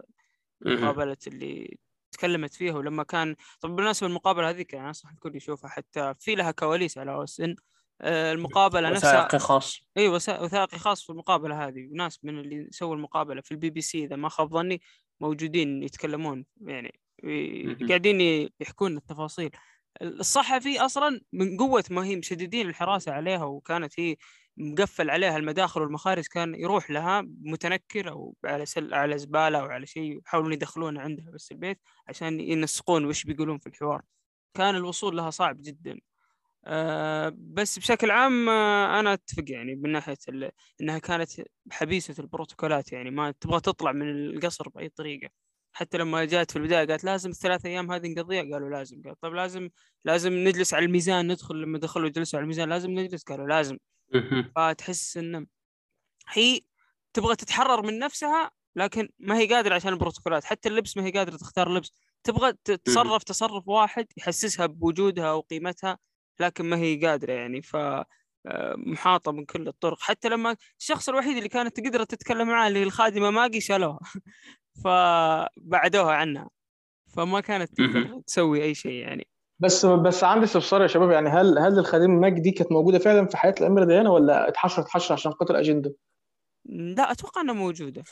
[0.66, 1.78] مقابله اللي
[2.12, 6.50] تكلمت فيها ولما كان طب بالنسبة المقابله هذيك يعني انصح الكل يشوفها حتى في لها
[6.50, 7.56] كواليس على أوسن.
[8.00, 9.80] آه، المقابلة نفسها وثائقي خاص.
[9.96, 11.88] إي وثائقي خاص في المقابلة هذه.
[11.92, 14.80] وناس من اللي سووا المقابلة في البي بي سي إذا ما خاب ظني
[15.20, 17.00] موجودين يتكلمون يعني
[17.88, 19.50] قاعدين يحكون التفاصيل.
[20.02, 24.16] الصحفي أصلا من قوة ما هي مشددين الحراسة عليها وكانت هي
[24.56, 29.86] مقفل عليها المداخل والمخارج كان يروح لها متنكر أو على سل على زبالة أو على
[29.86, 34.02] شيء يحاولون يدخلونه عندها بس البيت عشان ينسقون وش بيقولون في الحوار.
[34.54, 36.00] كان الوصول لها صعب جدا.
[36.66, 40.16] أه بس بشكل عام أه أنا أتفق يعني من ناحية
[40.80, 41.30] إنها كانت
[41.72, 45.30] حبيسة البروتوكولات يعني ما تبغى تطلع من القصر بأي طريقة.
[45.72, 49.02] حتى لما جات في البداية قالت لازم الثلاث أيام هذه نقضيها؟ قالوا لازم.
[49.04, 49.70] قال طيب لازم
[50.04, 53.78] لازم نجلس على الميزان ندخل لما دخلوا جلسوا على الميزان لازم نجلس؟ قالوا لازم.
[54.56, 55.46] فتحس إنه
[56.28, 56.60] هي
[57.14, 60.44] تبغى تتحرر من نفسها لكن ما هي قادرة عشان البروتوكولات.
[60.44, 61.92] حتى اللبس ما هي قادرة تختار لبس
[62.24, 65.98] تبغى تتصرف تصرف واحد يحسسها بوجودها وقيمتها
[66.40, 67.62] لكن ما هي قادرة يعني.
[67.62, 67.76] ف
[68.46, 70.00] آه، محاطة من كل الطرق.
[70.00, 74.00] حتى لما الشخص الوحيد اللي كانت تقدر تتكلم معاه اللي الخادمة ماجي شالوها.
[74.84, 76.50] فبعدوها عنها.
[77.16, 79.26] فما كانت تقدر تسوي أي شيء يعني.
[79.62, 83.26] بس بس عندي استفسار يا شباب يعني هل هل الخادمه ماجي دي كانت موجودة فعلا
[83.26, 85.94] في حياة الأميرة ديانا ولا اتحشرت حشر عشان خاطر أجندة؟
[86.66, 88.02] لا أتوقع إنها موجودة.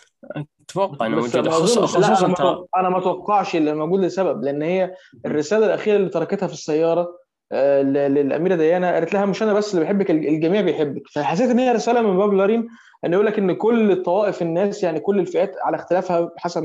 [0.68, 4.94] أتوقع إنها موجودة خصوصا خصوصا أنا ما أتوقعش اللي موجود لسبب لأن هي
[5.26, 7.20] الرسالة الأخيرة اللي تركتها في السيارة
[7.52, 11.02] آه، للأميرة ديانا قالت لها مش أنا بس اللي بحبك الجميع بيحبك.
[11.14, 12.68] فحسيت إن هي رسالة من باب لارين
[13.04, 16.62] ان يقول لك إن كل الطوائف الناس يعني كل الفئات على اختلافها حسب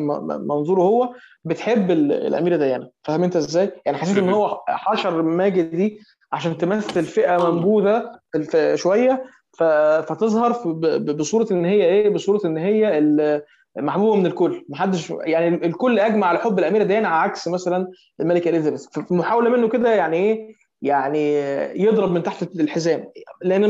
[0.50, 2.90] منظوره هو بتحب الأميرة ديانا.
[3.04, 6.00] فاهم أنت إزاي؟ يعني حسيت إن هو حشر ماجد دي
[6.32, 8.12] عشان تمثل فئة منبوذة
[8.76, 9.24] شوية
[10.02, 10.52] فتظهر
[11.00, 13.42] بصورة إن هي إيه؟ بصورة إن هي
[13.78, 14.66] محبوبة من الكل.
[14.70, 17.88] محدش يعني الكل أجمع على حب الأميرة ديانا عكس مثلا
[18.20, 18.86] الملكه إليزابيث.
[18.88, 21.34] في محاولة منه كده يعني إيه؟ يعني
[21.82, 23.06] يضرب من تحت الحزام.
[23.42, 23.70] لأن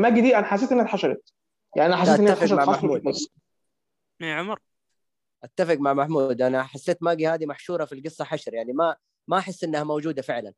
[0.00, 1.32] ماجي دي أنا حسيت إنها اتحشرت.
[1.76, 3.02] يعني أنا حسيت انها اتحشرت مع محمود.
[4.20, 4.58] يا عمر.
[5.44, 6.42] أتفق مع محمود.
[6.42, 8.96] أنا حسيت ماجي هذه محشورة في القصة حشر يعني ما
[9.28, 10.52] ما أحس إنها موجودة فعلا.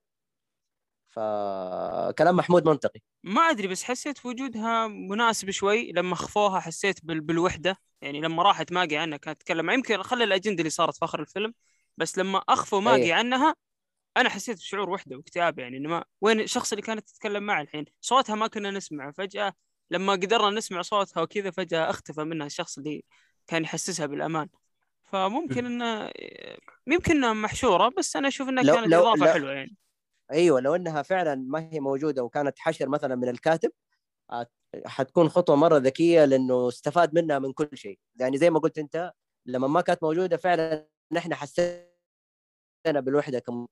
[1.11, 3.01] فكلام محمود منطقي.
[3.23, 5.93] ما أدري بس حسيت وجودها مناسب شوي.
[5.93, 7.21] لما خفوها حسيت بال...
[7.21, 7.77] بالوحدة.
[8.01, 9.71] يعني لما راحت ماجي عنها كانت تتكلم.
[9.71, 11.55] يمكن خلى الأجندة اللي صارت في آخر الفيلم
[11.97, 13.15] بس لما أخفوا ماجي أيه.
[13.15, 13.55] عنها
[14.17, 15.77] أنا حسيت بشعور وحدة واكتئاب يعني.
[15.77, 19.13] إنه ما وين الشخص اللي كانت تتكلم معه الحين؟ صوتها ما كنا نسمعه.
[19.13, 19.53] فجأة
[19.91, 23.05] لما قدرنا نسمع صوتها وكذا فجأة أختفى منها الشخص اللي
[23.47, 24.49] كان يحسسها بالأمان.
[25.05, 26.11] فممكن انه
[26.87, 29.77] يمكن إنها محشورة بس أنا أشوف إنها لو كانت لو إضافة لو حلوة يعني.
[30.33, 33.73] أيوه لو إنها فعلا ما هي موجودة وكانت حشر مثلا من الكاتب
[34.87, 37.99] حتكون خطوة مرة ذكية لأنه استفاد منها من كل شيء.
[38.17, 39.13] يعني زي ما قلت أنت
[39.47, 41.87] لما ما كانت موجودة فعلا نحن حسينا
[42.87, 43.67] بالوحدة كم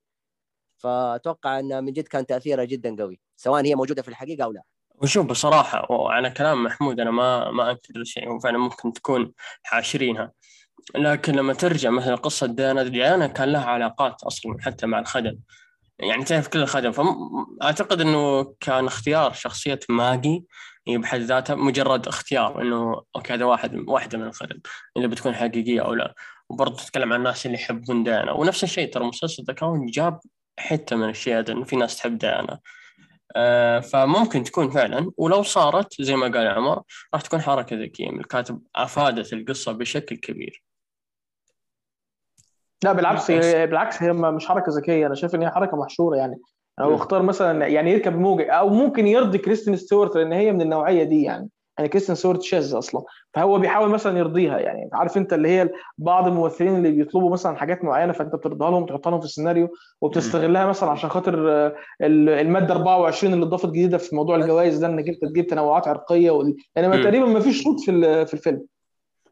[0.76, 4.62] فأتوقع إنها من جد كان تأثيرها جدا قوي سواء هي موجودة في الحقيقة أو لا.
[4.94, 10.32] وشوف بصراحة وعلى كلام محمود أنا ما ما أنكر شيء وفعلا ممكن تكون حاشرينها.
[10.94, 15.38] لكن لما ترجع مثلا قصة ديانا ديانا كان لها علاقات أصلا حتى مع الخدم.
[15.98, 20.44] يعني تعرف كل الخدم فاعتقد إنه كان اختيار شخصية ماجي
[20.88, 24.60] هي بحد ذاتها مجرد اختيار إنه okay هذا واحد واحدة من الخدم
[24.96, 26.14] اذا بتكون حقيقية أو لا.
[26.48, 28.32] وبرضه تتكلم عن الناس اللي يحبون ديانا.
[28.32, 29.54] ونفس الشيء ترى مسلسل ذا
[29.90, 30.20] جاب
[30.58, 32.58] حتة من الشيء هذا إنه في ناس تحب ديانا.
[33.92, 35.10] فممكن تكون فعلا.
[35.16, 36.82] ولو صارت زي ما قال عمر
[37.14, 38.10] راح تكون حركة ذكية.
[38.10, 40.62] من الكاتب أفادت القصة بشكل كبير.
[42.84, 45.06] لا بالعكس هي بالعكس هي مش حركة ذكية.
[45.06, 46.40] أنا شايف إن هي حركة محشورة يعني.
[46.80, 51.04] هو اختار مثلا يعني يركب موجة أو ممكن يرضي كريستين ستيوارت لأن هي من النوعية
[51.04, 51.48] دي يعني.
[51.82, 53.02] يعني كريستين ستيوارت شاذ أصلا.
[53.34, 54.90] فهو بيحاول مثلا يرضيها يعني.
[54.92, 59.10] عارف أنت اللي هي بعض الممثلين اللي بيطلبوا مثلا حاجات معينة فأنت بترضاها لهم تحطها
[59.10, 59.68] لهم في السيناريو
[60.00, 61.34] وبتستغلها مثلا عشان خاطر
[62.00, 66.56] المادة 24 اللي اضافت جديدة في موضوع الجوائز ده إنك أنت تجيب تنوعات عرقية وال...
[66.76, 68.66] يعني تقريبا ما فيش شوط في في الفيلم.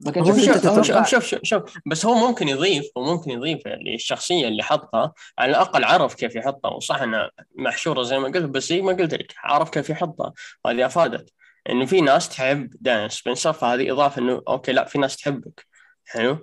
[0.06, 1.62] ما كانش شوف شوف, شوف شوف شوف.
[1.86, 3.60] بس هو ممكن يضيف وممكن يضيف
[3.94, 5.12] الشخصية اللي حطها.
[5.38, 6.70] على الأقل عرف كيف يحطها.
[6.70, 10.32] وصح إنها محشورة زي ما قلت بس زي ما قلت لك عرف كيف يحطها.
[10.64, 11.32] وهذه أفادت.
[11.70, 15.66] إنه في ناس تحب ديانا سبنسر فهذه إضافة إنه okay لا في ناس تحبك.
[16.06, 16.38] حلو؟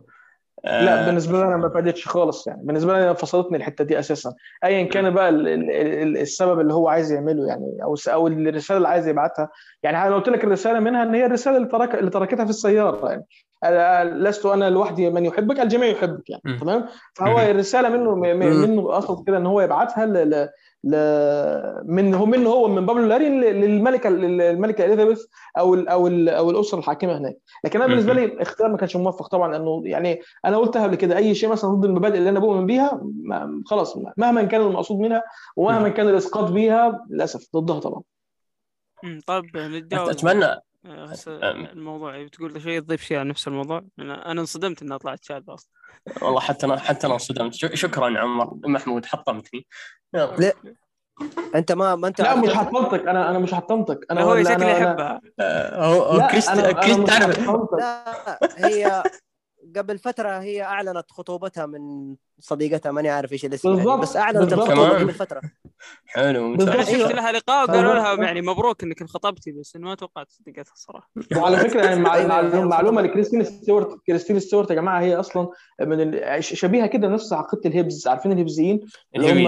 [0.66, 0.84] آه.
[0.86, 2.62] لا بالنسبة لي أنا ما فادتش خالص يعني.
[2.64, 4.34] بالنسبة لي فصلتني الحتة دي أساسا.
[4.64, 9.50] ايا كان بقى السبب اللي هو عايز يعمله يعني أو أو الرسالة اللي عايز يبعتها.
[9.84, 13.10] يعني أنا قلت لك الرسالة منها إن هي الرسالة اللي ترك اللي تركتها في السيارة
[13.10, 13.26] يعني.
[14.04, 16.60] لست أنا لوحدي من يحبك الجميع يحبك يعني.
[16.60, 17.40] تمام؟ فهو.
[17.40, 18.16] الرسالة منه.
[18.16, 20.06] منه قصد كده إن هو يبعتها.
[20.84, 25.26] من هو منه هو من بابلو لارين ل- للملكه للملكة إليزابيث
[25.58, 25.88] أو ال...
[25.88, 26.30] أو ال...
[26.30, 27.38] أو الأسرة الحاكمة هناك.
[27.64, 31.18] لكن أنا بالنسبة لي اختيار ما كانش موفق طبعا لأنه يعني أنا قلتها قبل كده
[31.18, 33.64] أي شيء مثلا ضد المبادئ اللي أنا بؤمن بيها ما...
[33.66, 35.24] خلاص مهما كان المقصود منها
[35.56, 38.02] ومهما كان الإسقاط بيها للأسف ضدها طبعا.
[39.28, 40.46] طيب نتجاوز اتمنى
[40.86, 41.12] آه،.
[41.52, 45.72] الموضوع بتقول شيء تضيف شيء عن نفس الموضوع؟ أنا أنا انصدمت إنها طلعت شاذة أصلا.
[46.22, 47.54] والله حتى أنا حتى أنا انصدمت.
[47.54, 48.54] ش- شكرا عمر.
[48.66, 49.68] محمود حطمتني.
[50.14, 50.54] لا.
[51.56, 53.08] أنت ما ما أنت لا مش؟ حطمتك.
[53.08, 54.00] أنا أنا مش حطمتك.
[54.12, 55.22] أنا هو أنا- يحبها.
[55.40, 57.70] آه، هو هو لا كريست أنا كريست أنا مش تعرف.
[57.80, 59.04] لا هي
[59.76, 64.54] قبل فترة هي أعلنت خطوبتها من صديقتها ماني عارف إيش الاسم يعني بالضبط، بس اعلنت.
[64.54, 64.90] الخطوبه.
[64.90, 65.42] قبل فترة
[66.06, 66.48] حلو.
[66.48, 67.12] ممتاز شفت أيوة.
[67.12, 68.24] لها لقاء وقالوا لها.
[68.26, 72.00] يعني مبروك إنك انخطبتي بس إنه ما توقعت صديقتها الصراحه وعلى فكرة يعني
[72.66, 73.02] معلومة.
[73.02, 75.48] لكريستين ستيوارت كريستين ستيوارت يا جماعة هي أصلا
[75.82, 78.80] من ال- ش- شبيهة كده نفس عقيده الهيبز عارفين الهيبزيين
[79.16, 79.48] اللي هم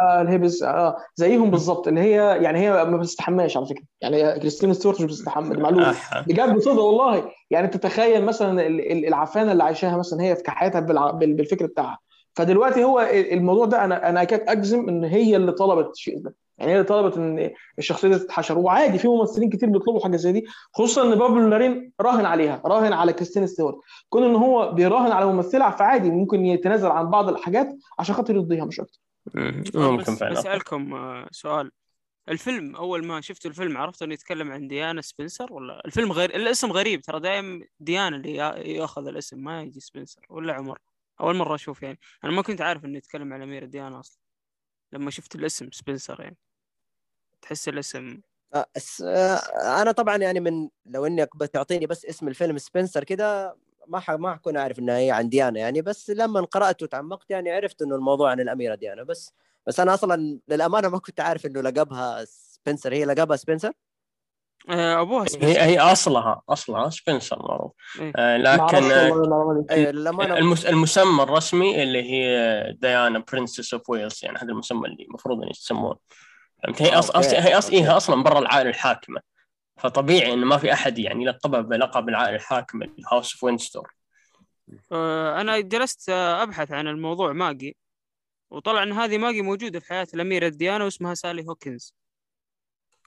[0.00, 3.82] آه الهيبز آه زيهم بالظبط اللي هي يعني هي ما بتستحماش على فكرة.
[4.00, 5.90] يعني هي كريستين ستيوارت مش بتستحمى معلومة.
[5.90, 6.24] أح.
[6.28, 7.30] بجد صدق والله.
[7.50, 10.80] يعني تتخيل مثلا ال- ال- العفانة اللي عايشاها مثلا هي في حياتها
[11.12, 11.98] بالفكر بتاعها.
[12.36, 16.34] فدلوقتي هو الموضوع ده أنا أنا اكاد أجزم إن هي اللي طلبت الشيء ده.
[16.58, 18.58] يعني هي اللي طلبت إن الشخصية دي تتحشر.
[18.58, 22.92] وعادي في ممثلين كتير بيطلبوا حاجة زي دي خصوصا إن بابلو لارين راهن عليها راهن
[22.92, 23.76] على كريستين ستيوارت
[24.08, 28.64] كون إن هو بيراهن على ممثلة فعادي ممكن يتنازل عن بعض الحاجات عشان خاطر يرضيها
[28.64, 29.00] مش أكتر.
[29.74, 30.40] ممكن بس فعلا.
[30.40, 31.70] بسألكم آه، سؤال.
[32.28, 36.72] الفيلم أول ما شفتوا الفيلم عرفتوا إنه يتكلم عن ديانا سبنسر ولا؟ الفيلم غير الاسم
[36.72, 40.78] غريب ترى دائما ديانا اللي يا- يأخذ الاسم ما يجي سبنسر ولا عمر.
[41.20, 41.98] أول مرة أشوف يعني.
[42.24, 44.18] أنا ما كنت عارف إنه يتكلم عن أميرة ديانا أصلا
[44.92, 46.36] لما شفت الاسم سبنسر يعني.
[47.42, 48.20] تحس الاسم؟
[48.54, 48.66] آه،
[49.04, 53.56] آه، أنا طبعا يعني من لو إنك بتعطيني بس اسم الفيلم سبنسر كده
[53.86, 54.10] ما ح...
[54.10, 57.94] ما حكون عارف إنها هي عن ديانا يعني بس لما قرات وتعمقت يعني عرفت إنه
[57.96, 59.02] الموضوع عن الأميرة ديانا.
[59.02, 59.34] بس
[59.66, 62.92] بس أنا أصلا للأمانة ما كنت عارف إنه لقبها سبنسر.
[62.92, 63.72] هي لقبها سبنسر؟
[64.70, 65.60] آه، أبوها هي سبنسر.
[65.60, 67.72] هي أصلها أصلها سبنسر معروف.
[68.00, 68.12] إيه.
[68.16, 68.90] آه، لكن
[69.70, 70.66] آه، للأمانة المس...
[70.66, 75.96] المسمى الرسمي اللي هي ديانا princess of Wales يعني هذا المسمى اللي المفروض إن يسمونه.
[76.64, 77.10] فهمت؟ هي آه، هي أص...
[77.66, 77.82] أوكي.
[77.82, 79.31] هي أصلا برا العائلة الحاكمة.
[79.76, 83.94] فطبيعي إنه ما في أحد يعني يلقبها بلقب العائله الحاكمه ال house of Windsor
[84.92, 87.76] آه، أنا جلست آه، أبحث عن الموضوع ماجي
[88.50, 91.94] وطلع إن هذه ماجي موجودة في حياة الأميرة ديانا واسمها سالي هوكنز.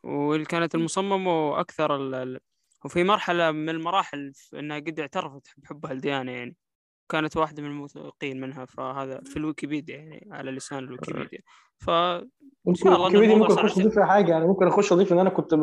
[0.03, 2.39] واللي كانت المصممة وأكثر ال...
[2.85, 6.55] وفي مرحلة من المراحل إنها قد اعترفت بحبها لديانا يعني.
[7.09, 11.39] كانت واحدة من الموثوقين منها فهذا في الويكيبيديا يعني على لسان الويكيبيديا.
[11.77, 11.89] ف
[12.65, 13.71] ممكن الموضوع ممكن أخش.
[13.79, 15.53] أضيف فيها حاجة يعني ممكن أخش أضيف إن أنا كنت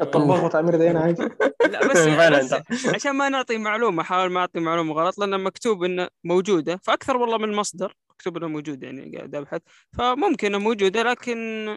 [0.00, 1.22] الطباخ بتاع امير ديانا عادي
[1.72, 2.06] لا بس,
[2.70, 6.80] بس عشان ما نعطي معلومة أحاول ما أعطي معلومة غلط لأن مكتوب إنه موجودة.
[6.82, 9.60] فأكثر والله من مصدر مكتوب إنه موجود يعني قاعد أبحث.
[9.98, 11.68] فممكن إنه موجودة لكن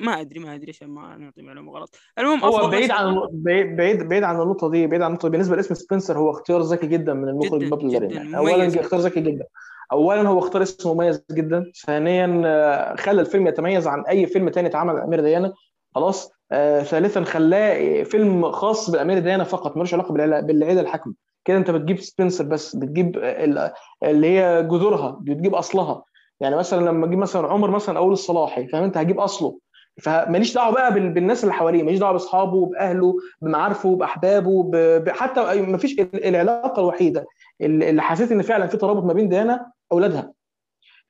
[0.00, 1.94] ما أدري ما أدري عشان ما نعطي معلومة غلط.
[2.18, 5.32] المهم هو بعيد عن بعيد بعيد عن النقطة دي بعيد عن النقطة دي.
[5.32, 8.36] بالنسبة لاسم سبنسر هو اختيار ذكي جدا من المخرج لارين يعني.
[8.36, 8.66] اولا.
[8.66, 9.44] اختيار ذكي جدا.
[9.92, 11.72] اولا هو اختار اسم مميز جدا.
[11.86, 15.52] ثانيا آه، خلى الفيلم يتميز عن أي فيلم تاني اتعمل عن امير ديانا
[15.94, 16.30] خلاص.
[16.52, 21.14] آه، ثالثا خلاه فيلم خاص بالامير ديانا فقط ملوش علاقة بالعيلة الحاكمة.
[21.44, 23.72] كده أنت بتجيب سبنسر بس بتجيب ال-
[24.04, 26.02] اللي هي جذورها بتجيب أصلها.
[26.40, 29.58] يعني مثلا لما تجيب مثلا عمر مثلا أول الصلاحي فاهم؟ أنت هجيب أصله.
[30.02, 35.08] فماليش دعوة بقى بال- بالناس اللي حواليه ماليش دعوة بأصحابه بأهله بمعارفه بأحبابه ب...
[35.08, 37.24] حتى ما فيش العلاقة الوحيدة
[37.60, 40.32] اللي حسيت إن فعلا في ترابط ما بين ديانا اولادها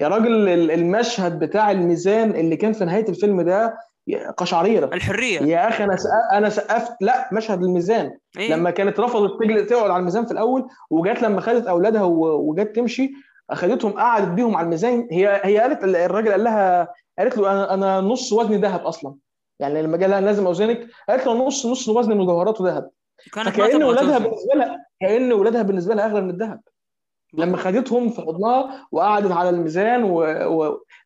[0.00, 3.74] يا راجل ال- المشهد بتاع الميزان اللي كان في نهاية الفيلم ده
[4.36, 4.86] قشعريرة.
[4.94, 5.40] الحرية.
[5.40, 8.10] يا أخي أنا سقف أنا سقفت لا مشهد الميزان.
[8.38, 12.48] إيه؟ لما كانت رفضت تجل تقعد على الميزان في الأول وجات لما خدت أولادها و-
[12.50, 13.10] وجت تمشي
[13.50, 18.00] أخدتهم قعدت بيهم على الميزان هي هي قالت الراجل قال لها قالت له أنا أنا
[18.00, 19.14] نص وزني ذهب أصلا.
[19.60, 20.86] يعني لما جه لها لازم أوزنك.
[21.08, 22.90] قالت له نص نص وزن المجوهرات وذهب
[23.32, 24.18] فكأن ولادها.
[24.18, 26.60] بالنسبة لها كأن ولادها بالنسبة لها أغلى من الذهب.
[27.34, 30.02] لما خدتهم في حضنها وقعدت على الميزان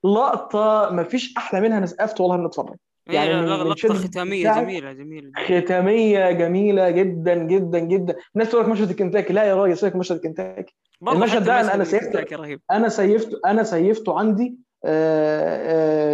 [0.04, 2.76] ولقطه ما فيش أحلى منها أنا سقفت والله إني اتفرج.
[3.06, 5.60] يعني يعني لقطة ختامية جميلة جميلة جدا.
[5.60, 8.16] ختامية جميلة جدا جدا جدا.
[8.36, 11.64] الناس تقول لك مشهد الكنتاكي لا يا راجل سيبك مشهد الكنتاكي المشهد ده أنا- المشهد
[11.64, 12.60] أنا اللي save ت- كنتاكي رهيب.
[12.70, 14.56] أنا save ته أنا save ته عندي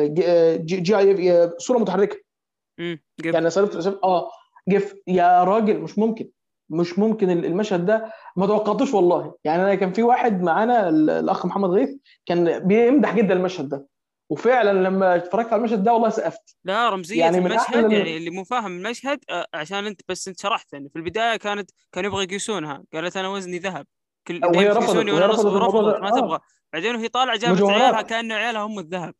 [0.06, 2.16] GIF GIF GIF صورة متحركة.
[2.80, 3.02] امم.
[3.24, 4.30] يعني صرفت آه
[4.68, 6.28] GIF يا راجل مش ممكن.
[6.70, 8.12] مش ممكن المشهد ده.
[8.36, 9.34] ما توقعتوش والله.
[9.44, 11.90] يعني أنا كان في واحد معانا ال- الأخ محمد غيث
[12.26, 13.86] كان بيمدح جدا المشهد ده.
[14.30, 16.56] وفعلا لما اتفرجت على المشهد ده والله سقفت.
[16.64, 20.40] لا رمزية يعني من المشهد يعني اللي مو فاهم المشهد آه، عشان أنت بس انت
[20.40, 20.72] شرحت.
[20.72, 22.84] يعني في البداية كانت كانوا يبغى يقيسونها.
[22.92, 23.86] قالت أنا وزني ذهب.
[24.26, 25.98] كل وهي رفضت- وهي رفضت الموضوع ده.
[26.00, 26.20] ما آه.
[26.20, 26.38] تبغى
[26.72, 27.62] بعدين وهي طالعة جابت.
[27.62, 29.14] عيالها كانه عيالها هم الذهب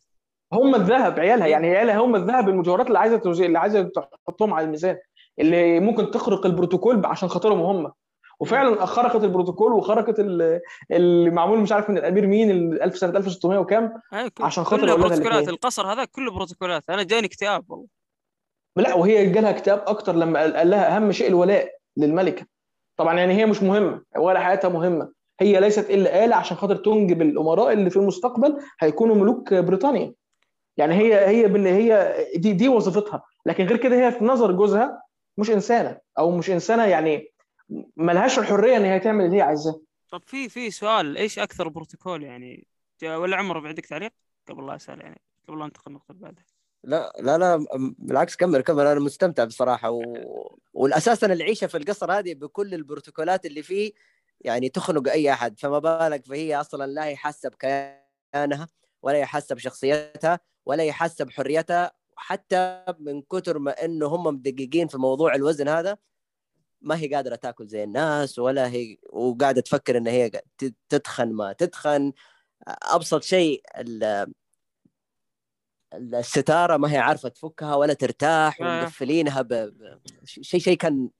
[0.53, 3.47] هم الذهب عيالها يعني عيالها هم الذهب المجوهرات اللي عايزة توزي...
[3.47, 3.91] اللي عايزة
[4.27, 4.99] تحطهم على الميزان
[5.38, 7.93] اللي ممكن تخرق البروتوكول عشان خاطرهم هم
[8.41, 10.61] وفعلا خرقت البروتوكول وخرقت ال-
[10.91, 13.93] اللي معمول مش عارف من الأمير مين ال 1000 سنة 1600 وكام
[14.41, 15.55] عشان خاطر كلها أولادها بروتوكولات الاتنين.
[15.55, 17.87] القصر هذا كله بروتوكولات أنا جاني اكتئاب والله
[18.77, 22.47] لا وهي جالها اكتئاب أكتر لما قال لها أهم شيء الولاء للملكة
[23.03, 25.12] طبعا يعني هي مش مهمة ولا حياتها مهمة.
[25.41, 30.15] هي ليست إلا آلة عشان خاطر تنجب الأمراء اللي في المستقبل هيكونوا ملوك بريطانيا.
[30.77, 33.23] يعني هي هي بال- هي دي دي وظيفتها.
[33.47, 35.03] لكن غير كده هي في نظر جوزها
[35.38, 37.33] مش إنسانة أو مش إنسانة يعني
[37.97, 39.81] ملهاش الحرية إن هي تعمل اللي هي عايزاه.
[40.11, 42.67] طب في في سؤال إيش أكثر بروتوكول يعني
[43.05, 44.11] ولا عمر عندك تعليق؟
[44.49, 46.45] قبل لا أسأل يعني قبل لا انتقل النقطه اللي بعدها.
[46.85, 47.66] لا لا لا
[47.99, 48.87] بالعكس كمل كمل.
[48.87, 50.03] أنا مستمتع بصراحة و...
[50.73, 53.92] والاساسا العيشه في القصر هذه بكل البروتوكولات اللي فيه
[54.40, 55.59] يعني تخنق أي أحد.
[55.59, 58.68] فما بالك فهي أصلا لا هي حاسه بكيانها
[59.03, 64.88] ولا هي حاسه بشخصيتها ولا هي حاسه بحريتها حتى من كثر ما إنه هم مدققين
[64.88, 65.99] في موضوع الوزن هذا
[66.81, 70.31] ما هي قادرة تاكل زي الناس ولا هي وقاعدة تفكر إن هي
[70.88, 72.12] تتخن ما تتخن.
[72.68, 74.33] أبسط شيء ال-
[75.95, 78.65] الستارة ما هي عارفة تفكها ولا ترتاح آه.
[78.65, 79.73] ومقفلينها ب...
[80.25, 81.11] شيء شيء كان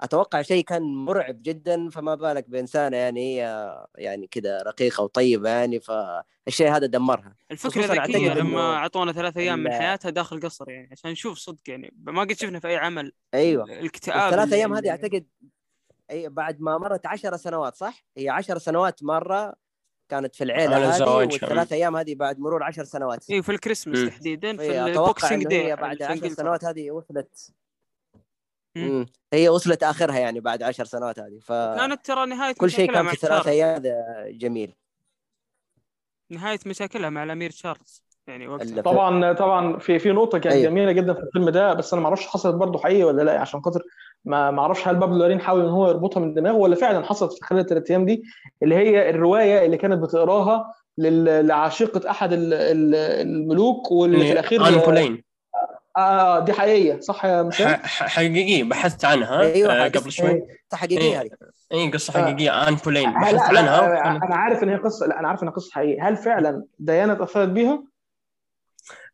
[0.00, 5.80] أتوقع شيء كان مرعب جدا فما بالك بإنسانة يعني هي يعني كذا رقيقة وطيبة يعني
[5.80, 10.70] فالشيء هذا دمرها الفكرة خصوصاً ذكيه أعتقد لما أعطونا ثلاث أيام من حياتها داخل قصر
[10.70, 14.74] يعني عشان نشوف صدق يعني ما قد شفنا في أي عمل أيوه الاكتئاب الثلاث أيام
[14.74, 15.26] هذه أعتقد
[16.10, 19.54] أي بعد ما مرت عشر سنوات صح؟ هي عشر سنوات مرة
[20.12, 21.16] كانت في العيلة هذه.
[21.16, 24.08] والثلاث أيام هذه بعد مرور عشر سنوات أيوه في الكريسماس مم.
[24.08, 26.28] تحديدا في أتوقع ال Boxing هي بعد عشر.
[26.28, 27.52] سنوات هذه وصلت
[28.76, 29.06] مم.
[29.32, 33.06] هي وصلت آخرها يعني بعد عشر سنوات هذه ف كانت ترى نهاية كل شيء كان
[33.06, 33.48] في الثلاث تشارلز.
[33.48, 33.82] أيام
[34.38, 34.74] جميل
[36.30, 40.70] نهاية مشاكلها مع الأمير تشارلز يعني وقتها طبعا طبعا في في نقطة كانت أيوة.
[40.70, 43.62] جميلة جدا في الفيلم ده بس أنا ما أعرفش حصلت برضه حقيقي ولا لا عشان
[43.62, 43.82] خاطر
[44.24, 47.32] ما ما أعرفش هل بابلو لارين حاول إن هو يربطها من دماغه ولا فعلا حصلت
[47.32, 48.22] في خلال الثلاث أيام دي
[48.62, 54.68] اللي هي الرواية اللي كانت بتقراها لل- لعاشقة أحد ال- ال- الملوك واللي في الأخير
[54.68, 55.24] ان بولين
[55.96, 59.88] آه دي حقيقية صح يا ح- حقيقية بحثت عنها أيوة، آه،.
[59.88, 60.46] قبل شوي إيه.
[60.72, 61.20] حقيقية إيه.
[61.20, 61.30] هذه
[61.72, 62.22] اي قصة آه.
[62.24, 65.42] حقيقية آن بولين بحثت لا عنها لا أنا عارف إن هي قصه لا أنا عارف
[65.42, 67.82] إنها قصة حقيقية هل فعلا ديانا اتاثرت بيها؟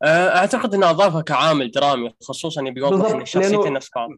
[0.04, 4.10] أعتقد انه أضافها كعامل درامي خصوصا يبي يوضح ان الشخصيتين نفس بعض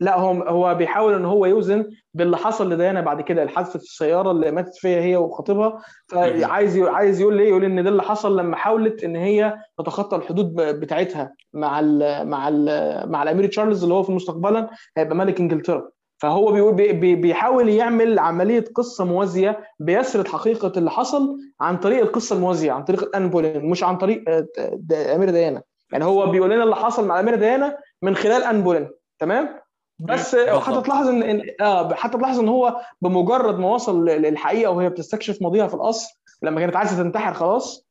[0.00, 4.50] لا هو هو بيحاول إن هو يوزن باللي حصل لديانا بعد كده الحادثة السيارة اللي
[4.50, 5.78] ماتت فيها هي وخطيبها.
[6.08, 10.54] فعايز عايز يقول ليه؟ يقول إن ده اللي حصل لما حاولت إن هي تتخطى الحدود
[10.56, 15.88] بتاعتها مع ال مع ال مع الأمير تشارلز اللي هو في مستقبلا هيبقى ملك إنجلترا.
[16.18, 22.00] فهو بيقول بي بي بيحاول يعمل عملية قصة موازية بيسرد حقيقة اللي حصل عن طريق
[22.00, 24.46] القصة الموازية عن طريق آن بولين مش عن طريق آه،
[24.76, 25.62] د- الامير ديانا.
[25.92, 28.88] يعني هو بيقول لنا اللي حصل مع الأمير ديانا من خلال آن بولين
[29.24, 29.60] تمام
[29.98, 30.36] بس.
[30.60, 35.66] حتى تلاحظ ان آه حتى تلاحظ إن هو بمجرد ما وصل للحقيقة وهي بتستكشف ماضيها
[35.66, 37.86] في القصر لما كانت عايزة تنتحر خلاص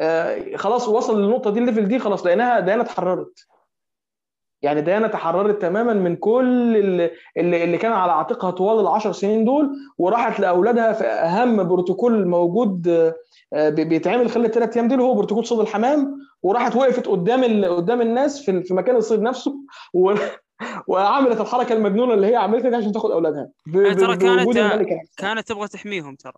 [0.00, 3.46] آه خلاص وصل للنقطة دي ال level دي خلاص لقيناها ديانا اتحررت
[4.62, 9.70] يعني ديانا تحررت تماما من كل اللي, اللي كان على عاتقها طوال العشر سنين دول
[9.98, 12.88] وراحت لأولادها في أهم بروتوكول موجود
[13.52, 17.64] آه، بي- بيتعمل خلال الثلاث أيام دول هو بروتوكول صيد الحمام وراحت وقفت قدام.
[17.64, 19.54] قدام الناس في في مكان الصيد نفسه
[19.94, 20.14] و...
[20.86, 23.76] وعملت الحركة المجنونة اللي هي عملتها دي عشان تاخد أولادها ب...
[23.76, 25.06] يعني ترى كانت- نفسها.
[25.16, 26.32] كانت تبغى تحميهم ترى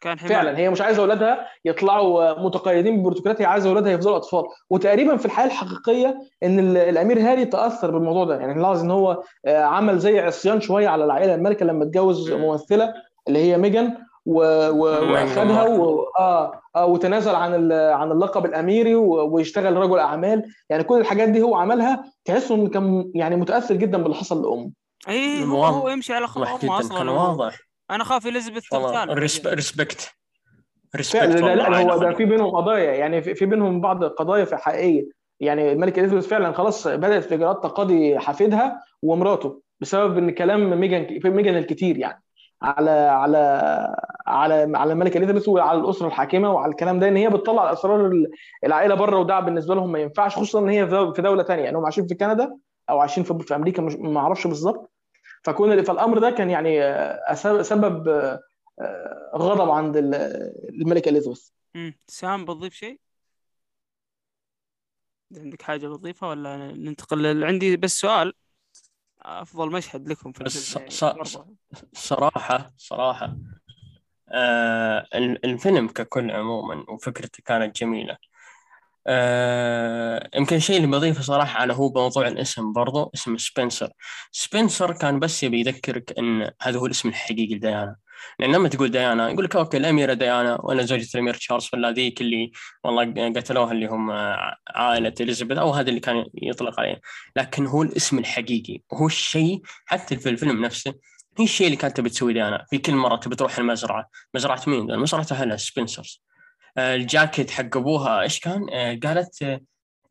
[0.00, 4.42] كان حماية فعلا هي مش عايزة أولادها يطلعوا متقيدين ببروتوكولات هي عايزة أولادها يفضلوا أطفال
[4.70, 9.22] وتقريبا في الحياة الحقيقية إن ال- الأمير هاري تأثر بالموضوع ده يعني نلاحظ ان هو
[9.46, 12.40] آه، عمل زي عصيان شوية على العائلة الملكة لما اتجوز مم.
[12.40, 12.94] ممثلة
[13.28, 13.58] اللي هي.
[13.58, 15.80] ميجان وأخدها ماركل.
[15.80, 16.02] و...
[16.18, 16.62] آه...
[16.76, 17.72] آه وتنازل عن ال...
[17.92, 19.34] عن اللقب الأميري و...
[19.34, 20.42] ويشتغل رجل أعمال.
[20.70, 22.04] يعني كل الحاجات دي هو عملها.
[22.24, 24.70] تحسه انه كان يعني متأثر جدا باللي حصل لأمه.
[25.08, 25.64] اي هو.
[25.64, 27.58] هو يمشي على خط واضح أمه أصلا كان واضح.
[27.90, 30.00] أنا خاف اليزابيث resp- respect.
[30.00, 30.14] فعلا.
[30.96, 32.92] respect لا, لا هو ده على في بينهم قضايا.
[32.92, 35.08] يعني في في بينهم بعض القضايا في حقيقيه
[35.40, 41.20] يعني الملكه إليزابيث فعلا خلاص بدأت في إجراءات تقاضي حفيدها ومراته بسبب إن كلام ميجان
[41.24, 42.22] ميجان الكتير يعني.
[42.62, 43.38] على على
[44.26, 48.30] على على الملكه اليزابيث وعلى الأسرة الحاكمة وعلى الكلام ده إن هي بتطلع اسرار ال-
[48.64, 51.62] العائلة بره وده بالنسبة لهم ما ينفعش خصوصا إن هي في دو- في دولة ثانية
[51.64, 52.56] يعني هم عايشين في كندا
[52.90, 54.92] أو عايشين في في أمريكا مش ما أعرفش بالظبط
[55.44, 58.40] فكون فالأمر ده كان يعني آه، سبب آه،
[58.80, 60.14] آه، غضب عند ال-
[60.80, 61.48] الملكه إليزابيث.
[62.08, 63.00] سام بتضيف شيء؟
[65.36, 68.32] عندك حاجة بتضيفها ولا ننتقل عندي بس سؤال
[69.24, 71.04] أفضل مشهد لكم في الفيلم يعني ص-
[71.36, 71.46] مرة.
[71.92, 73.36] صراحة صراحة
[74.28, 78.16] آه ال- الفيلم ككل عموما وفكرته كانت جميلة.
[79.06, 83.90] آه يمكن الشيء اللي بضيفه صراحة على هو موضوع الاسم برضو اسم سبنسر.
[84.32, 87.96] سبنسر كان بس يبي يذكرك إن هذا هو الاسم الحقيقي لديانا.
[88.38, 92.20] لأن لما تقول ديانا يقول لك أوكي الأميرة ديانا وأنا زوجة الأمير تشارلز ولا ذيك
[92.20, 92.52] اللي
[92.84, 94.10] والله قتلوها اللي هم
[94.68, 97.00] عائلة إليزابيث أو هذا اللي كان يطلق عليه.
[97.36, 100.94] لكن هو الاسم الحقيقي وهو الشيء حتى في الفيلم نفسه
[101.38, 102.66] هي الشيء اللي كانت تبي تسوي ديانا.
[102.70, 104.08] في كل مرة تبي تروح المزرعة.
[104.34, 106.22] مزرعة مين؟ مزرعة أهلها سبنسرز.
[106.78, 109.60] آه، الجاكيت حق أبوها إيش كان؟ آه، قالت آه،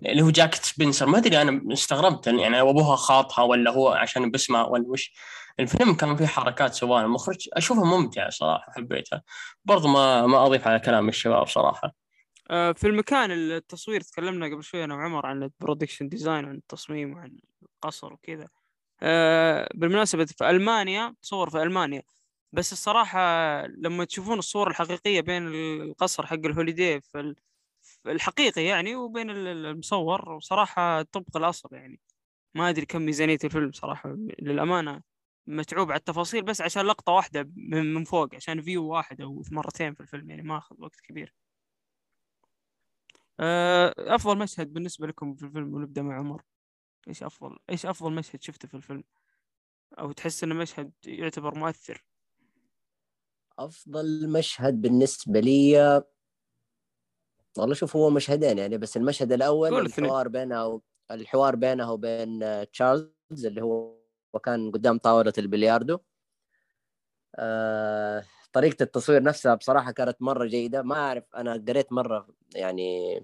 [0.06, 1.06] اللي هو جاكيت سبنسر.
[1.06, 5.14] ما أدري أنا استغربت يعني أبوها خاطها ولا هو عشان باسمها ولا وش.
[5.60, 9.24] الفيلم كان فيه حركات سواء المخرج اشوفها ممتعه صراحة حبيتها
[9.66, 11.96] برضو ما ما أضيف على كلام الشباب صراحة.
[12.50, 17.14] آه، في المكان التصوير تكلمنا قبل شوي أنا وعمر عن ال production design وعن التصميم
[17.14, 18.48] وعن القصر وكذا.
[19.02, 22.04] آه، بالمناسبة في ألمانيا تصور في ألمانيا.
[22.54, 23.20] بس الصراحة
[23.68, 25.48] لما تشوفون الصور الحقيقية بين
[25.82, 27.36] القصر حق الهوليدي في ال-
[27.82, 32.00] في الحقيقي يعني وبين ال- ال- المصور صراحة طبق الأصل يعني.
[32.56, 35.02] ما أدري كم ميزانية الفيلم صراحة للأمانة.
[35.48, 40.02] متعوب على التفاصيل بس عشان لقطة واحدة من فوق عشان فيو واحد أو مرتين في
[40.02, 41.34] الفيلم يعني ما أخذ وقت كبير.
[43.40, 46.44] آه، أفضل مشهد بالنسبة لكم في الفيلم ونبدأ مع عمر.
[47.08, 49.04] إيش أفضل إيش أفضل مشهد شفته في الفيلم؟
[50.00, 52.04] أو تحس إنه مشهد يعتبر مؤثر؟
[53.60, 56.02] أفضل مشهد بالنسبة لي
[57.58, 59.86] والله شوف هو مشهدين يعني بس المشهد الأول.
[59.86, 60.82] الحوار بينه
[61.12, 62.40] الحوار بينه وبين
[62.72, 64.01] تشارلز اللي هو
[64.34, 66.00] وكان قدام طاولة البلياردو.
[67.36, 68.24] آه،
[68.54, 70.82] طريقة التصوير نفسها بصراحة كانت مرة جيدة.
[70.82, 73.22] ما أعرف أنا قريت مرة يعني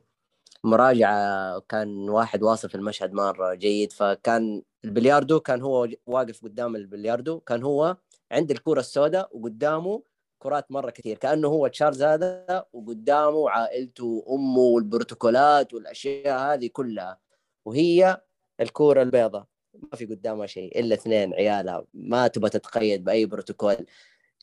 [0.64, 3.94] مراجعة كان واحد واصف المشهد مرة جيد.
[3.94, 7.98] فكان البلياردو كان هو واقف قدام البلياردو كان هو
[8.32, 10.04] عند الكره السوداء وقدامه
[10.40, 11.18] كرات مرة كثير.
[11.18, 17.20] كأنه هو تشارلز هذا وقدامه عائلته وأمه والبروتوكولات والأشياء هذه كلها.
[17.66, 18.22] وهي
[18.62, 19.46] الكورة البيضاء.
[19.92, 21.86] ما في قدامها شيء إلا اثنين عيالها.
[21.94, 23.86] ما تبغى تتقيد بأي بروتوكول.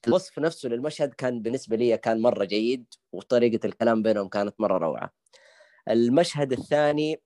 [0.09, 5.13] الوصف نفسه للمشهد كان بالنسبة لي كان مرة جيد وطريقة الكلام بينهم كانت مرة روعة.
[5.91, 7.21] المشهد الثاني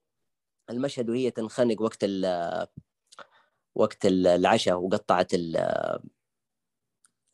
[0.69, 2.67] المشهد وهي تنخنق وقت ال
[3.75, 5.99] وقت ال- العشاء وقطعت ال-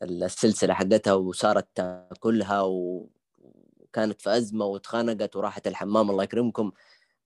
[0.02, 6.72] السلسلة حقتها وصارت تاكلها وكانت في أزمة واتخانقت وراحت الحمام الله يكرمكم.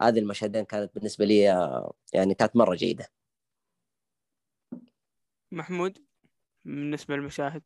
[0.03, 1.41] هذه المشهدين كانت بالنسبة لي
[2.13, 3.09] يعني كانت مرة جيدة.
[5.53, 5.99] محمود
[6.65, 7.63] بالنسبة للمشاهد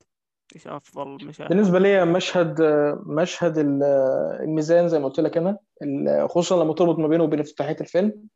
[0.55, 2.63] إيش أفضل مشاهد؟ بالنسبة لي مشهد
[3.07, 3.83] مشهد ال-
[4.43, 5.59] الميزان زي ما قلت لك أنا
[6.27, 8.29] خصوصا لما تربط ما بينه وبين افتتاحية الفيلم.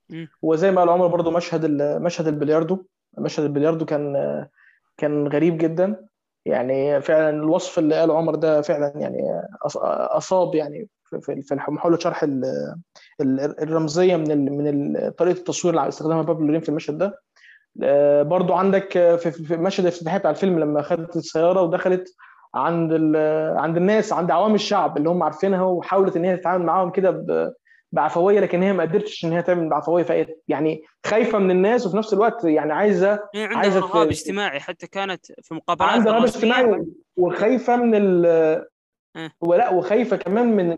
[0.42, 2.84] وزي ما قال عمر برضو مشهد مشهد البلياردو
[3.18, 4.14] مشهد البلياردو كان
[4.96, 6.06] كان غريب جدا.
[6.46, 9.22] يعني فعلا الوصف اللي قاله عمر ده فعلا يعني
[10.16, 10.88] أصاب يعني
[11.20, 12.74] في- محاولة شرح ال-
[13.20, 17.22] ال- الرمزية من من طريقة التصوير اللي استخدمها بابلو لورين في المشهد ده.
[18.22, 22.14] برضو عندك آه، في في مشهد الافتتاحية بتاع الفيلم لما خدت السيارة ودخلت
[22.54, 23.16] عند
[23.56, 27.24] عند الناس عند عوام الشعب اللي هم عارفينها وحاولت إن هي تتعامل معاهم كده
[27.92, 31.96] بعفوية لكن هي ما قدرتش إن هي تعمل بعفوية فهي يعني خايفة من الناس وفي
[31.96, 36.24] نفس الوقت يعني عايزه هي عندها عايزة رهاب اجتماعي حتى كانت في مقابلات عندها رهاب
[36.24, 36.84] اجتماعي
[37.16, 38.24] وخايفة من.
[39.40, 40.76] ولا وخايفة كمان من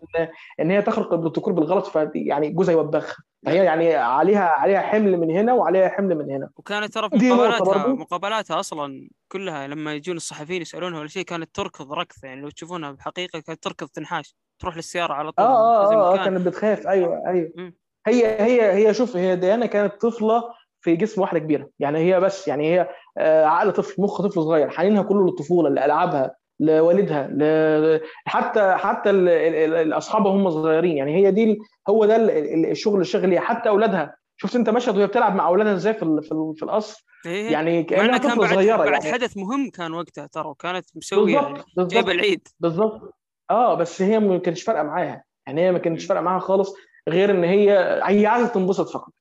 [0.59, 3.23] ان هي تخرق البروتوكول بالغلط ف يعني جوزها يوبخها.
[3.45, 6.49] فهي يعني عليها عليها حمل من هنا وعليها حمل من هنا.
[6.55, 7.87] وكانت ترى في مقابلاتها.
[7.87, 12.91] مقابلاتها أصلا كلها لما يجون الصحفيين يسألونها ولا شيء كانت تركض ركض يعني لو تشوفونها
[12.91, 14.35] بحقيقة كانت تركض تنحاش.
[14.59, 16.25] تروح للسيارة على طول آه آه آه مكان.
[16.25, 16.87] كانت بتخاف.
[16.87, 17.51] أيوه أيوه.
[17.55, 17.75] مم.
[18.07, 20.43] هي هي هي شوف هي ديانا كانت طفلة
[20.81, 21.69] في جسم واحدة كبيرة.
[21.79, 26.40] يعني هي بس يعني هي آه، عقل طفل مخ طفل صغير حنينها كله للطفولة لألعابها.
[26.61, 28.01] لوالدها ل...
[28.25, 30.97] حتى حتى ال- ال- ال- أصحابها هم صغيرين.
[30.97, 31.59] يعني هي دي
[31.89, 34.15] هو ده ال- ال- الشغل اللي شغل ليها حتى أولادها.
[34.37, 37.51] شفت أنت مشهد وهي بتلعب مع أولادها إزاي في ال- في ال- في القصر؟ إيه.
[37.51, 39.13] يعني مع كأنها انها كان طفلة بعد صغيرة بعد يعني.
[39.13, 42.47] حدث مهم كان وقتها ترى وكانت مسوية يعني جايبة العيد.
[42.59, 43.13] بالظبط
[43.51, 45.23] آه بس هي ما كانتش فارقة معاها.
[45.47, 46.73] يعني هي ما كانتش فارقة معاها خالص
[47.09, 47.69] غير إن هي
[48.03, 49.13] هي عايزة تنبسط فقط.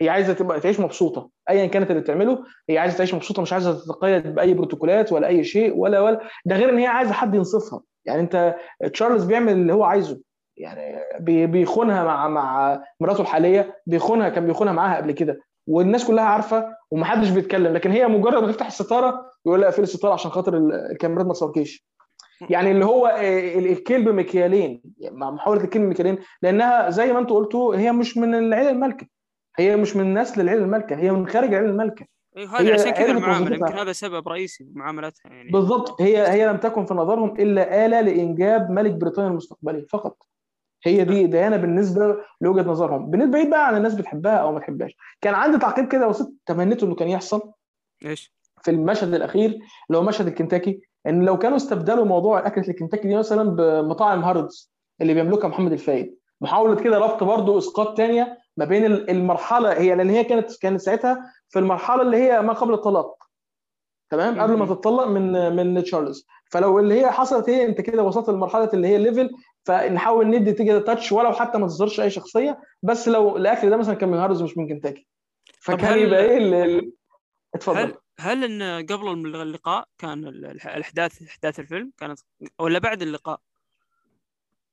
[0.00, 1.30] هي عايزة تبقى تعيش مبسوطة.
[1.50, 2.38] ايا كانت اللي بتعمله
[2.70, 6.20] هي عايزة تعيش مبسوطة مش عايزة تتقيد بأي بروتوكولات ولا أي شيء ولا ولا.
[6.46, 7.80] ده غير إن هي عايزة حد ينصفها.
[8.04, 8.54] يعني أنت
[8.92, 10.20] تشارلز بيعمل اللي هو عايزه.
[10.56, 15.38] يعني بي- بيخونها مع مع مراته الحالية بيخونها كان بيخونها معاها قبل كده.
[15.66, 20.12] والناس كلها عارفة ومحدش بيتكلم لكن هي مجرد ما تفتح الستارة يقول لا اقفل الستارة
[20.12, 21.88] عشان خاطر ال- الكاميرات ما تصوركيش.
[22.50, 27.36] يعني اللي هو آه، ال- الكيل بمكيالين يعني محاولة الكيل بمكيالين لأنها زي ما أنتوا
[27.36, 29.06] قلتوا هي مش من العيلة المالكة.
[29.58, 32.06] هي مش من نسل العيله المالكه هي من خارج العيله المالكه
[32.36, 33.56] هذا هي عشان كذا المعاملة.
[33.56, 35.50] يمكن هذا سبب رئيسي بمعاملتها يعني.
[35.50, 36.00] بالضبط.
[36.00, 40.16] هي هي لم تكن في نظرهم إلا آلة لإنجاب ملك بريطانيا المستقبلي فقط.
[40.84, 43.10] هي دي ديانه بالنسبة لوجهة نظرهم.
[43.10, 44.96] بالنسبة بعيد بقى عن الناس بتحبها أو ما تحبهاش.
[45.20, 47.52] كان عندي تعقيب كده بسيط تمنيته إنه كان يحصل.
[48.04, 53.08] إيش؟ في المشهد الأخير اللي هو مشهد الكنتاكي إن لو كانوا استبدلوا موضوع أكلة الكنتاكي
[53.08, 58.64] دي مثلا بمطاعم هاردز اللي بيملكها محمد الفايد محاولة كده ربط برضه إسقاط تانية ما
[58.64, 62.74] بين ال- المرحلة هي لأن هي كانت كانت ساعتها في المرحلة اللي هي ما قبل
[62.74, 63.24] الطلاق.
[64.10, 64.66] تمام؟ قبل ما.
[64.66, 66.26] تتطلق من من تشارلز.
[66.50, 69.30] فلو اللي هي حصلت هي أنت كده وصلت لمرحلة اللي هي ال level
[69.64, 73.94] فنحاول ندي كده touch ولو حتى ما تظهرش أي شخصية بس لو الأكل ده مثلا
[73.94, 75.06] كان من هاردز مش من كنتاكي
[75.60, 76.92] فكان هل- يبقى إيه ال- ال-
[77.54, 77.78] اتفضل.
[77.78, 82.18] هل هل إن قبل اللقاء كان ال- الح- الاحداث أحداث الفيلم كانت
[82.58, 83.40] ولا بعد اللقاء؟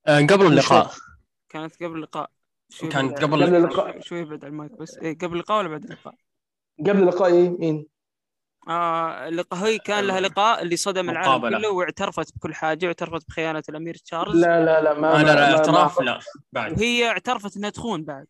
[0.07, 0.91] آه، قبل اللقاء.
[1.55, 2.29] كانت قبل اللقاء
[2.91, 3.99] كانت قبل قبل اللقاء.
[3.99, 6.13] شوي- بعد المايك بس إيه قبل اللقاء ولا بعد اللقاء؟
[6.79, 7.87] قبل لقاء إيه مين
[8.69, 11.57] آه اللقاء هي كان لها لقاء اللي صدم العالم مقابلة.
[11.57, 15.57] كله واعترفت بكل حاجة واعترفت بخيانة الأمير تشارلز لا لا لا ما آه، لا لا
[15.57, 16.19] اعتراف لا
[16.51, 18.27] بعد وهي اعترفت إنها تخون بعد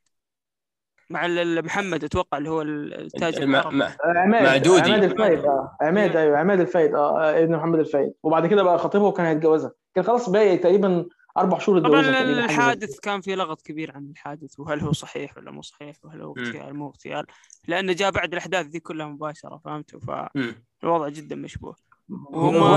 [1.09, 1.28] مع
[1.61, 3.76] محمد أتوقع اللي هو التاجر العربي.
[3.76, 4.82] مع- عماد مع دودي.
[4.91, 8.78] عماد الفايد آه عماد أيوه عماد الفايد آه آه، ابن محمد الفايد وبعد كده بقى
[8.78, 11.05] خطيبها وكان هيتجوزها كان خلاص باقي تقريبا
[11.38, 15.61] أربع شهور طبعا الحادث كان في لغط كبير عن الحادث وهل هو صحيح ولا مو
[15.61, 16.36] صحيح وهل هو.
[16.38, 17.25] اغتيال مو اغتيال
[17.67, 20.65] لأنه جاء بعد الأحداث ذي كلها مباشرة فهمتوا مم.
[20.77, 21.75] فالوضع جدا مشبوه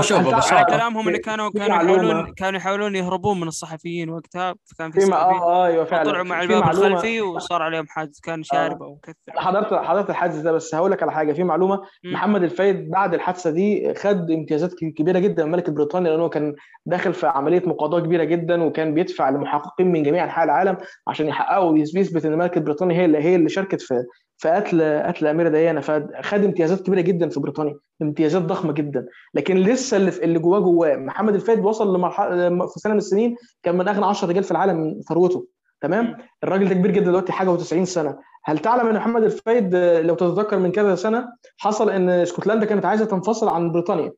[0.01, 0.63] شوف أنت- ببساطة.
[0.63, 1.67] كلامهم انه كانوا كانوا.
[1.67, 6.41] يحاولون كانوا يحاولون يهربون من الصحفيين وقتها فكان في صحفيين آه أيوه فعلا طلعوا مع
[6.41, 8.99] الباب الخلفي وصار عليهم حادث كان شارب أو
[9.29, 12.13] أنا حضرت حضرت الحادث ده بس هقول لك على حاجة في معلومة مم.
[12.13, 16.55] محمد الفايد بعد الحادثة دي خد امتيازات كبيرة جدا من ملكه بريطانيا لأنه كان
[16.85, 20.77] داخل في عملية مقاضاة كبيرة جدا وكان بيدفع لمحققين من جميع أنحاء العالم
[21.07, 24.03] عشان يحققوا ويثبت إن ملكه بريطانيا هي اللي هي اللي شاركت في
[24.39, 24.81] في قتل
[25.21, 29.05] الاميره ديانا فخد امتيازات كبيرة جدا في بريطانيا امتيازات ضخمة جدا.
[29.33, 33.77] لكن لسه اللي, اللي جواه جواه محمد الفايد وصل لمرحله في سنة من السنين كان
[33.77, 35.47] من أغنى 10 رجال في العالم من ثروته.
[35.81, 38.17] تمام؟ الراجل ده كبير جدا دلوقتي حاجة و90 سنة.
[38.45, 41.27] هل تعلم إن محمد الفايد لو تتذكر من كذا سنة
[41.57, 44.11] حصل إن اسكتلندا كانت عايزة تنفصل عن بريطانيا؟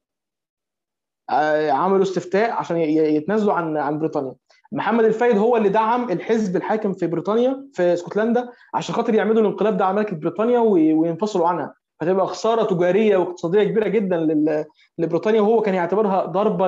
[1.30, 4.34] آه، عملوا استفتاء عشان يتنازلوا عن عن بريطانيا.
[4.72, 9.78] محمد الفايد هو اللي دعم الحزب الحاكم في بريطانيا في اسكتلندا عشان خاطر يعملوا الانقلاب
[9.78, 14.18] ده على ملكه بريطانيا وي- وينفصلوا عنها فتبقى خسارة تجارية واقتصادية كبيرة جدا
[15.00, 16.68] لبريطانيا وهو كان يعتبرها ضربة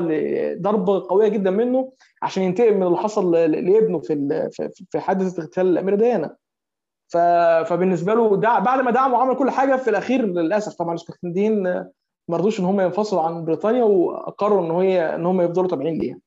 [0.61, 1.91] ضربة قوية جدا منه
[2.21, 4.49] عشان ينتقم من اللي حصل لابنه في
[4.91, 6.35] في- حادثة اغتيال الأميرة ديانا.
[7.65, 8.59] فبالنسبة له دع...
[8.59, 11.63] بعد ما دعموا وعمل كل حاجة في الأخير للأسف طبعا الإسكتلنديين
[12.27, 16.17] ما رضوش إن هم ينفصلوا عن بريطانيا وأقروا إن هي إن هم يفضلوا تابعين ليها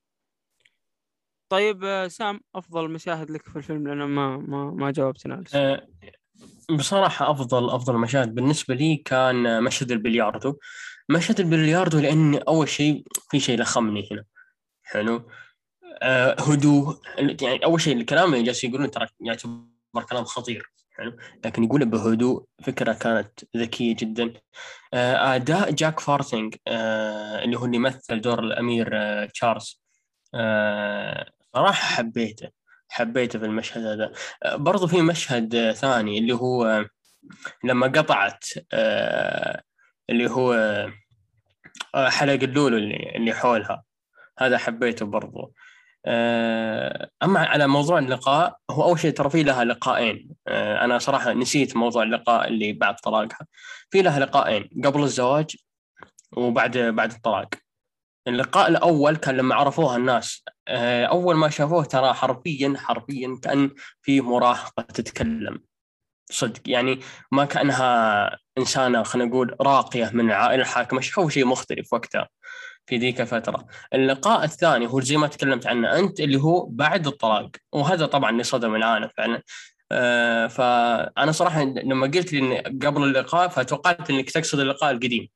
[1.49, 5.45] طيب آه، سام أفضل مشاهد لك في الفيلم لأن ما ما ما جاوبتنا.
[5.55, 5.87] آه،
[6.71, 10.59] بصراحة أفضل أفضل مشاهد بالنسبة لي كان مشهد البلياردو.
[11.09, 14.25] مشهد البلياردو لأن أول شيء في شيء لخمني هنا.
[14.83, 15.29] حلو؟
[16.03, 16.97] آه هدوء.
[17.19, 20.71] يعني أول شيء الكلام اللي جالس يقولون ترى يعتبر كلام خطير.
[20.91, 24.33] حلو؟ لكن يقوله بهدوء فكرة كانت ذكية جدا.
[24.95, 29.83] آه أداء جاك فارذنج آه اللي هو اللي يمثل دور الأمير آه تشارلز
[30.35, 32.49] آه صراحة حبيته
[32.89, 34.13] حبيته في المشهد هذا.
[34.43, 36.85] آه، برضو في مشهد ثاني اللي هو
[37.65, 39.63] لما قطعت آه،
[40.11, 40.53] اللي هو
[41.95, 43.83] آه، حلق اللولو اللي, اللي حولها.
[44.39, 45.53] هذا حبيته برضو.
[47.23, 52.03] أما على موضوع اللقاء هو أول شيء ترى في لها لقاءين أنا صراحة نسيت موضوع
[52.03, 53.47] اللقاء اللي بعد طلاقها.
[53.91, 55.57] في لها لقاءين قبل الزواج
[56.37, 57.49] وبعد بعد الطلاق.
[58.29, 63.71] اللقاء الأول كان لما عرفوها الناس أول ما شافوه ترى حرفيا حرفيا كأن
[64.03, 65.59] في مراهقة تتكلم
[66.31, 67.01] صدق يعني
[67.33, 72.29] ما كأنها إنسانة خلينا نقول راقية من العائله الحاكمة شافوا شيء مختلف وقتها
[72.87, 73.67] في ذيك الفترة.
[73.95, 78.43] اللقاء الثاني هو زي ما تكلمت عنه أنت اللي هو بعد الطلاق وهذا طبعا اللي
[78.43, 79.43] صدم العالم فعلا.
[79.93, 85.29] آه فأنا صراحة لما قلت لي قبل اللقاء فتوقعت إنك تقصد اللقاء القديم.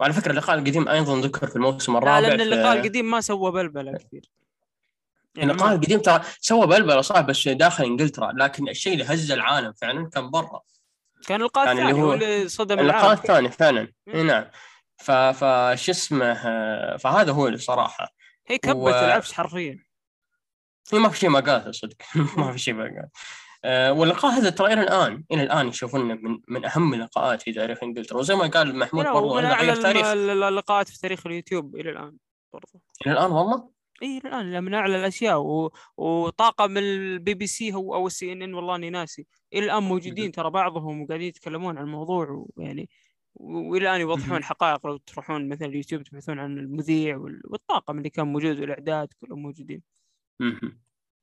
[0.00, 3.20] وعلى فكرة اللقاء القديم أيضا ذكر في الموسم لا الرابع لأن في- اللقاء القديم ما
[3.20, 4.22] سوى بلبلة كثير
[5.36, 9.30] يعني اللقاء ما- القديم ترى سوى بلبلة صح بس داخل إنجلترا لكن الشيء اللي هز
[9.32, 10.60] العالم فعلا كان برا.
[11.26, 13.18] كان اللقاء الثاني هو هو اللي صدم اللقاء العالم.
[13.20, 13.92] الثاني فعلا.
[14.14, 14.44] إي نعم.
[14.98, 16.34] ف فش اسمه
[16.96, 18.08] فهذا هو اللي صراحة.
[18.46, 19.84] هي كبت و- العفش حرفيا.
[20.92, 21.96] هي ما في شيء ما قالته صدق.
[22.38, 23.08] ما في شيء ما قال
[23.66, 27.78] آه، واللقاء هذا ترى إلى الآن إلى الآن يشوفونه من من أهم اللقاءات في تاريخ
[27.82, 28.18] إنجلترا.
[28.18, 30.06] وزي ما قال محمود اعلى غير تاريخ.
[30.06, 32.16] اللقاءات في تاريخ اليوتيوب إلى الآن
[32.52, 32.80] برضو.
[33.06, 35.72] إلى الآن والله؟ اي الان من أعلى الأشياء و...
[35.96, 39.26] وطاقم البي بي سي هو أو السي إن إن والله إني ناسي.
[39.52, 42.88] إلى الآن موجودين ترى بعضهم وقاعدين يتكلمون عن الموضوع ويعني
[43.34, 47.40] وإلى الآن يوضحون الحقائق لو تروحون مثلا اليوتيوب تبحثون عن المذيع وال...
[47.44, 49.82] والطاقم اللي كان موجود والإعداد كلهم موجودين.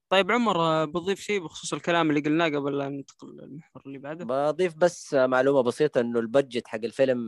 [0.10, 4.76] طيب عمر بتضيف شيء بخصوص الكلام اللي قلناه قبل لا ننتقل للمحور اللي بعده؟ بضيف
[4.76, 7.20] بس معلومة بسيطة إنه ال budget حق الفيلم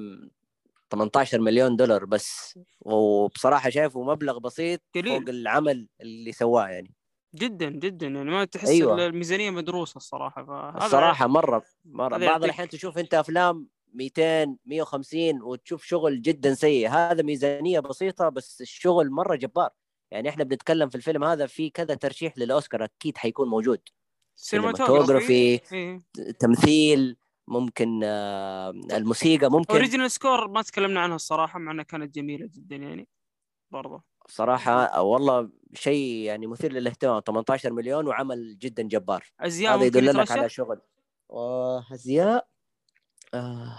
[0.92, 5.20] 18 مليون دولار بس وبصراحة شايفه مبلغ بسيط قليل.
[5.20, 6.94] فوق العمل اللي سواه يعني
[7.36, 9.06] جدا جدا يعني ما تحس أيوة.
[9.06, 15.84] الميزانية مدروسة الصراحة فهذا الصراحة مرة مرة بعض الأحيان تشوف أنت أفلام 200 150 وتشوف
[15.84, 19.70] شغل جدا سيء هذا ميزانية بسيطة بس الشغل مرة جبار
[20.12, 23.80] يعني إحنا بنتكلم في الفيلم هذا في كذا ترشيح للأوسكار أكيد حيكون موجود
[24.36, 25.60] سينماتوجرافي.
[25.74, 26.04] إيه.
[26.40, 27.18] تمثيل
[27.48, 29.74] ممكن آه، الموسيقى ممكن.
[29.74, 33.08] اوريجينال سكور ما تكلمنا عنها الصراحة مع إنها كانت جميلة جدا يعني
[33.72, 37.22] برضه صراحة والله شيء يعني مثير للاهتمام.
[37.22, 39.26] 18 مليون وعمل جدا جبار.
[39.40, 40.82] أزياء هذا يدل لك؟ على شغل.
[41.30, 42.48] وازياء
[43.34, 43.78] آه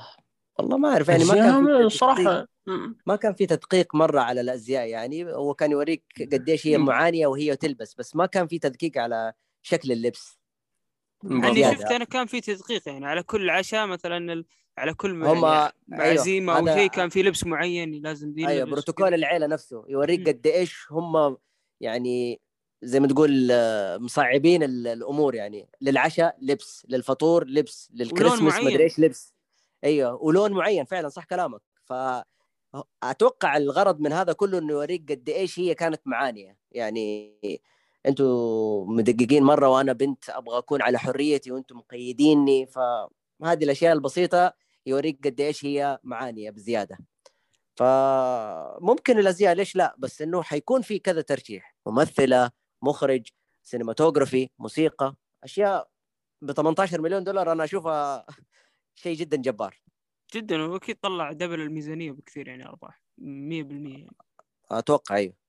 [0.58, 2.96] والله ما أعرف يعني ما كان مم.
[3.06, 5.32] ما كان في تدقيق مرة على الأزياء يعني.
[5.32, 6.84] هو كان يوريك قديش هي مم.
[6.84, 10.38] معانية وهي تلبس بس ما كان في تدقيق على شكل اللبس.
[11.30, 11.74] يعني.
[11.76, 14.44] شفت أنا كان في تدقيق يعني على كل عشاء مثلا ال...
[14.78, 18.48] على كل هم يعني أيوة، عزيمه أو هذا- شيء كان في لبس معين لازم دي
[18.48, 19.14] أيوه بروتوكول.
[19.14, 19.84] العيلة نفسه.
[19.88, 21.36] يوريك قد إيش هم
[21.80, 22.40] يعني
[22.82, 28.66] زي ما تقول آه، مصعبين ال- الأمور يعني للعشاء لبس للفطور لبس للكريسماس معين.
[28.66, 29.34] مدري إيش لبس
[29.84, 31.92] أيوه ولون معين فعلا صح كلامك ف
[33.02, 37.34] أتوقع الغرض من هذا كله إنه يوريك قد إيش هي كانت معانيه يعني
[38.06, 44.52] أنتوا مدققين مرة وأنا بنت أبغى أكون على حريتي وأنتم مقيديني فهذه الأشياء البسيطة
[44.86, 46.98] يوريك قد إيش هي معانيه بزياده
[47.76, 52.50] فممكن الأزياء ليش لا؟ بس إنه حيكون في كذا ترشيح ممثلة
[52.82, 53.28] مخرج
[53.62, 55.88] cinematography موسيقى أشياء
[56.42, 58.26] ب 18 مليون دولار أنا أشوفها
[59.02, 59.80] شيء جدا جبار.
[60.34, 64.08] جدا وأكيد طلع double الميزانية بكثير يعني أرباح 100% يعني.
[64.70, 65.43] أتوقع أيوه.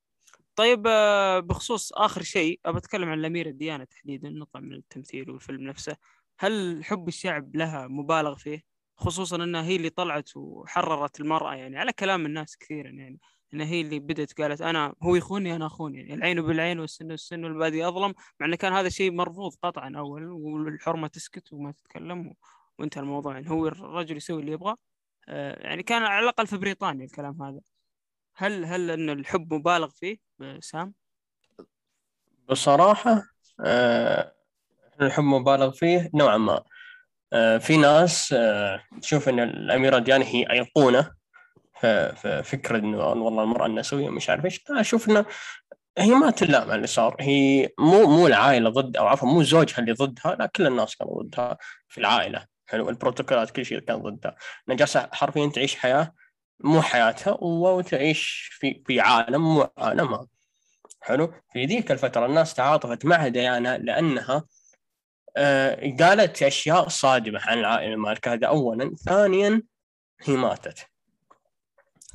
[0.56, 5.62] طيب آه، بخصوص آخر شيء ابى أتكلم عن الأميرة ديانا تحديدا نطلع من التمثيل والفيلم
[5.68, 5.98] نفسه.
[6.40, 8.64] هل حب الشعب لها مبالغ فيه؟
[8.98, 13.20] خصوصا إنها هي اللي طلعت وحررت المرأة يعني على كلام الناس كثيرا يعني
[13.54, 17.44] انها هي اللي بدت قالت أنا هو يخوني أنا اخون يعني العين بالعين والسن بالسن
[17.46, 22.34] والبادي أظلم مع إنه كان هذا شيء مرفوض قطعا أول والحرمة تسكت وما تتكلم.
[22.80, 23.50] وانتهى الموضوع يعني.
[23.50, 24.76] هو الرجل يسوي اللي يبغى
[25.30, 27.62] آه، يعني كان على الأقل في بريطانيا الكلام هذا.
[28.36, 30.25] هل هل إن الحب مبالغ فيه؟
[30.60, 30.94] سام؟
[32.50, 33.24] بصراحة
[33.66, 34.32] آه،
[35.02, 36.64] الحب مبالغ فيه نوعا ما.
[37.34, 41.12] آه، في ناس آه، تشوف إن الأميرة ديانا هي أيقونة
[41.82, 44.64] في في فكرة إنه والله المرأة النسوية مش عارف إيش.
[44.70, 45.26] أشوف إنه
[45.98, 47.16] هي ما تلام على اللي صار.
[47.20, 51.24] هي مو مو العائلة ضد أو عفوا مو زوجها اللي ضدها لا كل الناس كانوا
[51.24, 51.58] ضدها
[51.88, 52.46] في العائلة.
[52.66, 54.36] حلو البروتوكولات كل شيء كان ضدها.
[54.68, 56.14] انها جالسة حرفيا تعيش حياة
[56.60, 60.28] مو حياتها وتعيش في في عالم مو عالمها.
[61.02, 64.44] حلو؟ في ذيك الفترة الناس تعاطفت مع ديانا لأنها
[65.38, 68.34] آه قالت أشياء صادمة عن العائلة المالكة.
[68.34, 68.96] هذا أولا.
[68.96, 69.62] ثانيا
[70.22, 70.88] هي ماتت.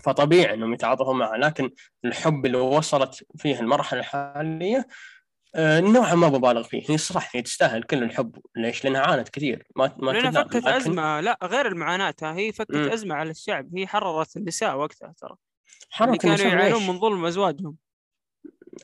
[0.05, 1.71] فطبيعي إنهم يتعاطفوا معها لكن
[2.05, 4.87] الحب اللي وصلت فيه المرحلة الحالية
[5.57, 9.97] نوعا ما ببالغ فيه هي صح هي تستاهل كل الحب ليش؟ لأنها عانت كثير ما
[9.99, 12.89] ما لأنها فكت لكن- أزمة لا غير المعاناة هي فكت مم.
[12.93, 15.37] أزمة على الشعب هي حررت النساء وقتها ترى اللي
[15.91, 17.77] حركة كانوا النساء يعانون؟ من ظلم أزواجهم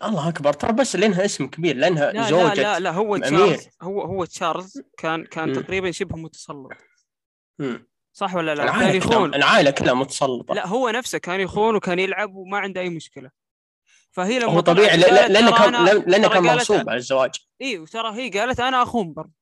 [0.05, 3.17] الله أكبر ترى بس لأنها اسم كبير لأنها لا زوجة لا لا لا هو.
[3.17, 5.55] تشارلز هو هو تشارلز كان كان مم.
[5.55, 6.71] تقريبا شبه متسلط.
[8.13, 12.35] صح ولا لا؟ كان يخون العائلة كلها متسلطة لا هو نفسه كان يخون وكان يلعب
[12.35, 13.31] وما عنده أي مشكلة
[14.17, 17.31] فهي لما هو طبيعي لأنه كان لأنه كان مغصوب على الزواج.
[17.63, 19.33] اي وترى هي قالت أنا أخون برضه.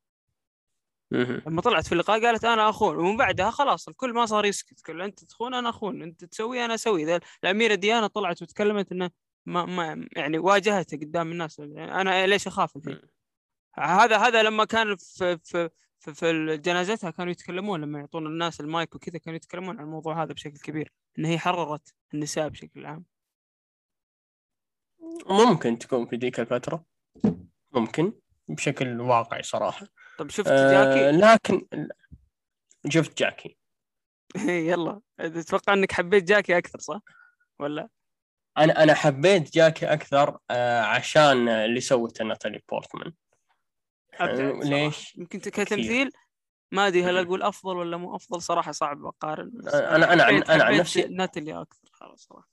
[1.47, 5.03] لما طلعت في اللقاء قالت أنا أخون ومن بعدها خلاص الكل ما صار يسكت كل
[5.03, 7.21] أنت تخون أنا أخون أنت تسوي أنا أسوي.
[7.45, 9.11] الأميرة ديانا طلعت وتكلمت إنه
[9.47, 11.59] ما, ما يعني واجهته قدام الناس.
[11.59, 13.01] يعني أنا ليش أخاف الحين؟
[13.79, 18.95] هذا هذا لما كان في في في, في جنازتها كانوا يتكلمون لما يعطون الناس المايك
[18.95, 23.14] وكذا كانوا يتكلمون عن الموضوع هذا بشكل كبير إن هي حررت النساء بشكل عام.
[25.27, 26.85] ممكن تكون في ذيك الفترة.
[27.73, 28.13] ممكن
[28.49, 29.87] بشكل واقعي صراحة.
[30.19, 30.73] طب شفت آه
[31.11, 31.67] جاكي؟ لكن
[32.89, 33.57] شفت جاكي.
[34.71, 35.01] يلا.
[35.21, 37.01] أتوقع إنك حبيت جاكي أكثر صح؟
[37.59, 37.89] ولا؟
[38.59, 43.13] أنا أنا حبيت جاكي أكثر آه عشان اللي سوته ناتالي بورتمان.
[44.21, 44.61] آه، صراحة.
[44.65, 46.11] ليش؟ يمكن كتمثيل
[46.73, 50.43] ما أدري هل أقول أفضل ولا مو أفضل صراحة صعب أقارن بس أنا- أنا عن-
[50.43, 52.49] أنا عن نفسي- ناتالي أكثر خلاص صراحة.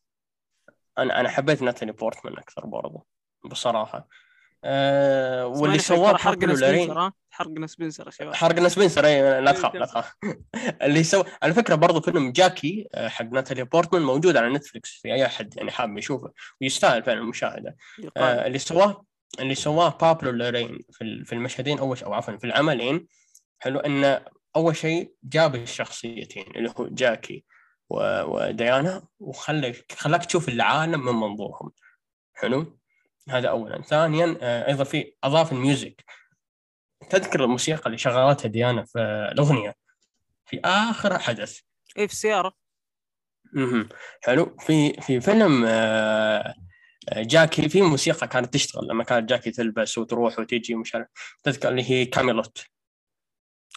[0.98, 3.06] أنا أنا حبيت ناتالي بورتمان أكثر برضه
[3.46, 4.08] بصراحة.
[4.64, 9.86] أه واللي سواه حرقنا سبنسر حرقنا سبنسر يا شباب حرقنا سبنسر اي لا تخاف لا
[9.86, 10.14] تخاف.
[10.84, 15.14] اللي سوى على فكرة برضو فيلم جاكي آه، حق ناتالي بورتمان موجود على نتفلكس في
[15.14, 16.32] أي أحد يعني حاب يشوفه
[16.62, 17.76] ويستاهل فعلا المشاهدة.
[18.18, 19.06] آه، اللي سواه
[19.40, 23.08] اللي سواه بابلو لارين في ال- في المشهدين أول أو عفوا في العملين
[23.60, 24.22] حلو إنه
[24.56, 27.44] أول شيء جاب الشخصيتين اللي هو جاكي.
[28.28, 31.72] وديانا وخلك خلاك تشوف العالم من منظورهم.
[32.34, 32.78] حلو؟
[33.30, 33.82] هذا اولا.
[33.82, 36.06] ثانيا آه، أيضا في أضاف ال music.
[37.10, 39.00] تذكر الموسيقى اللي شغلتها ديانا في
[39.32, 39.76] الأغنية؟
[40.46, 41.60] في آخر حدث.
[41.98, 42.54] إيه في السياره
[43.54, 43.90] مهم.
[44.22, 44.58] حلو.
[44.60, 46.56] في في فيلم آه،
[47.10, 51.08] آه، جاكي في موسيقى كانت تشتغل لما كانت جاكي تلبس وتروح وتجي ومش عارف.
[51.44, 52.66] تذكر اللي هي كاميلوت.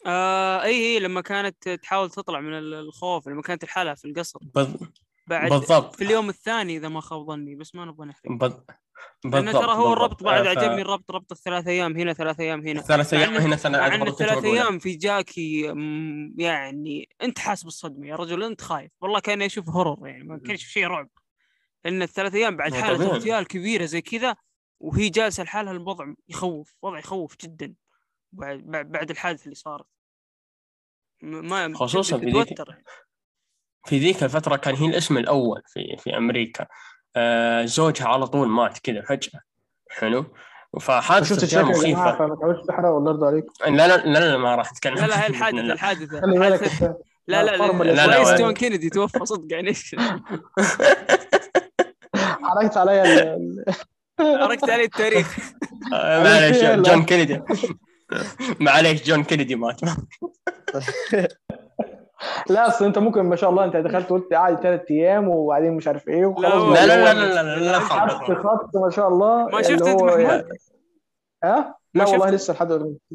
[0.07, 4.39] آه اي اي لما كانت تحاول تطلع من ال- الخوف لما كانت لحالها في القصر.
[4.55, 4.79] بال-
[5.27, 5.97] بعد بالضبط.
[5.97, 8.33] في اليوم الثاني إذا ما خاب ظني بس ما نبغى نحرق.
[8.33, 8.65] بال-
[9.25, 10.23] لأن بالضبط ترى هو الربط.
[10.23, 12.81] بعد آه، ف- عجبني الربط ربط الثلاث أيام هنا ثلاث أيام هنا.
[12.83, 14.53] ثلاث أيام هنا سنه كنت الثلاث بقولها.
[14.63, 15.61] أيام في جاكي
[16.39, 18.93] يعني أنت حاس بالصدمة يا رجل أنت خايف.
[19.01, 21.09] والله كأني أشوف هورر يعني ما كانش شيء رعب.
[21.85, 23.07] لأن الثلاث أيام بعد حالة.
[23.07, 24.37] اغتيال كبيرة زي كذا
[24.81, 27.75] وهي جالسة لحالها الوضع يخوف وضع يخوف جدا.
[28.33, 28.59] بعد
[28.91, 29.87] بعد الحادث اللي صارت.
[31.25, 32.55] ما خصوصاً في ذيك-.
[33.87, 36.67] في ذيك الفترة كان هي الاسم الأول في في أمريكا.
[37.17, 39.41] آه، زوجها على طول مات كذا فجأة.
[39.91, 40.25] حلو؟
[40.81, 42.19] فحادثة شفت مخيفة.
[42.19, 45.25] فما تحاولش تحرق ولا ارضى عليك؟ لا لا لا, لا ما راح أتكلم لا لا
[45.27, 46.97] هي خلي بالك الحادثة- أنت.
[47.29, 48.37] لا لا لا لا، رئيس لا.
[48.39, 49.69] جون كينيدي توفى صدق يعني.
[49.71, 50.01] إيش ال-
[54.21, 55.39] ال- حركت علي التاريخ.
[56.63, 56.83] يلا.
[56.83, 57.41] جون كينيدي.
[58.61, 59.81] معليش جون كينيدي مات
[62.51, 65.89] لا أصل أنت ممكن ما شاء الله أنت دخلت قلت قاعد ثلاث أيام وبعدين مش
[65.89, 68.33] عارف إيه وخلاص لا، لا لا لا لا لا لا خط.
[68.33, 70.49] خط ما شاء الله ما شفت أنت محمود؟ يعني-
[71.45, 72.73] ها؟ لا ما والله؟ لسه لحد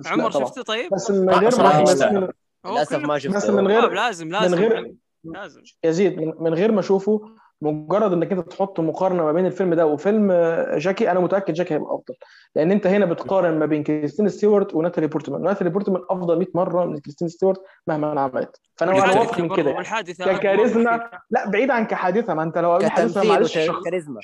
[0.07, 0.31] عمر.
[0.31, 4.29] شفته طيب؟ بس من غير ما بس هو للأسف ما بس شفته من غير- لازم
[4.31, 7.21] لازم من غير لازم يزيد من, من غير ما أشوفه
[7.61, 11.73] مجرد إنك أنت تحط مقارنة ما بين الفيلم ده وفيلم آه، جاكي أنا متأكد جاكي
[11.73, 12.15] هيبقى أفضل.
[12.55, 15.41] لأن أنت هنا بتقارن ما بين كريستين ستيوارت وناتالي بورتمان.
[15.41, 18.61] ناتالي بورتمان أفضل 100 مرة من كريستين ستيوارت مهما عملت.
[18.75, 19.71] فأنا واثق من كده.
[20.37, 23.57] ككاريزما لا بعيد عن كحادثة ما أنت لو قلت حادثة معلش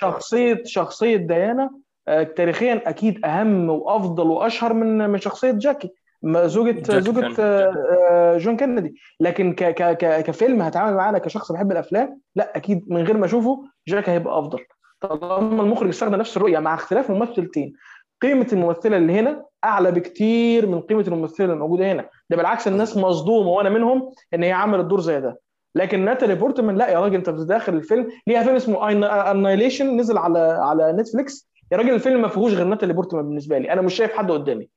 [0.01, 1.69] شخصيه شخصية ديانا
[2.07, 5.93] آه، تاريخيا أكيد أهم وأفضل وأشهر من من شخصية جاكي.
[6.27, 7.73] زوجة زوجة آه،
[8.11, 8.95] آه، جون كينيدي.
[9.19, 13.25] لكن ك ك ك كفيلم هتعامل معانا كشخص بحب الأفلام لا أكيد من غير ما
[13.25, 14.59] أشوفه جاك هيبقى أفضل.
[15.01, 17.73] طالما المخرج استخدم نفس الرؤية مع اختلاف ممثلتين.
[18.21, 22.09] قيمة الممثلة اللي هنا أعلى بكتير من قيمة الممثلة اللي موجودة هنا.
[22.29, 25.39] ده بالعكس الناس مصدومة وأنا منهم إن هي عملت دور زي ده.
[25.75, 28.07] لكن ناتالي بورتمان لا يا راجل أنت داخل الفيلم.
[28.27, 28.91] ليها فيلم اسمه
[29.31, 31.49] انايليشن نزل على على نتفليكس.
[31.71, 33.73] يا راجل الفيلم ما فيهوش غير ناتالي بورتمان بالنسبة لي.
[33.73, 34.69] أنا مش شايف حد قدامي.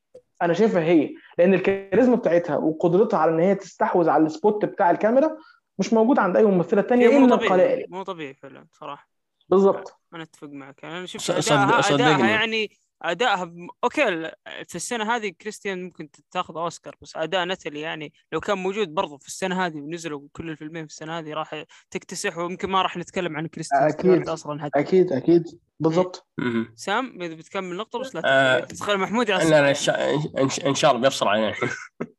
[0.43, 4.91] أنا شايفها هي لأن الكاريزما بتاعتها وقدرتها على ان هي تستحوذ على ال spot بتاع
[4.91, 5.37] الكاميرا
[5.79, 7.47] مش موجود عند أي ممثلة تانية الا طبيعي.
[7.47, 7.87] القلائل.
[7.89, 9.09] مو طبيعي فعلا صراحة.
[9.49, 10.85] بالظبط أنا أتفق معك.
[10.85, 11.95] أنا شفت ادائها.
[11.95, 12.71] ادائها يعني
[13.03, 13.69] ادائها ب...
[13.85, 14.31] okay
[14.69, 19.19] في السنة هذه كريستين ممكن تاخذ أوسكار بس أداء ناتالي يعني لو كان موجود برضه
[19.19, 23.37] في السنة هذه ونزلوا كل الفيلمين في السنة هذه راح تكتسح ويمكن ما راح نتكلم
[23.37, 23.91] عن كريستيان.
[23.91, 25.45] ستيوارت أصلا حتى أكيد أكيد.
[25.81, 26.73] بالظبط مهم.
[26.77, 31.29] سام إذا بتكمل نقطة بس لا تدخل محمود لا لا إن- إن شاء الله بيفصل
[31.29, 31.49] علينا.
[31.49, 31.69] الحين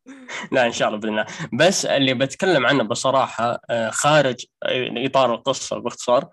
[0.51, 1.25] لا إن شاء الله بإذن الله.
[1.53, 4.45] بس اللي بتكلم عنه بصراحة آه، خارج
[5.05, 6.29] إطار القصة باختصار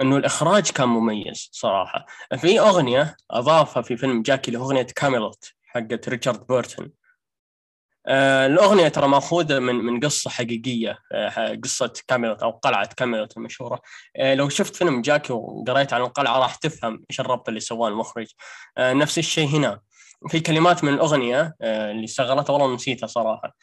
[0.00, 2.06] إنه الإخراج كان مميز صراحة.
[2.36, 6.92] في أغنية أضافها في فيلم جاكي اللي اغنيه كاميلوت حقت ريتشارد بيرتون.
[8.06, 13.80] آه، الأغنية ترى مأخوذة من من قصة حقيقية آه، قصة كاميلوت أو قلعة كاميلوت المشهورة.
[14.16, 18.26] آه، لو شفت فيلم جاكي وقريت عن القلعة راح تفهم إيش الربط اللي سواه المخرج.
[18.78, 19.80] آه، نفس الشيء هنا.
[20.28, 23.56] في كلمات من الأغنية آه، اللي اشتغلتها والله نسيتها صراحة.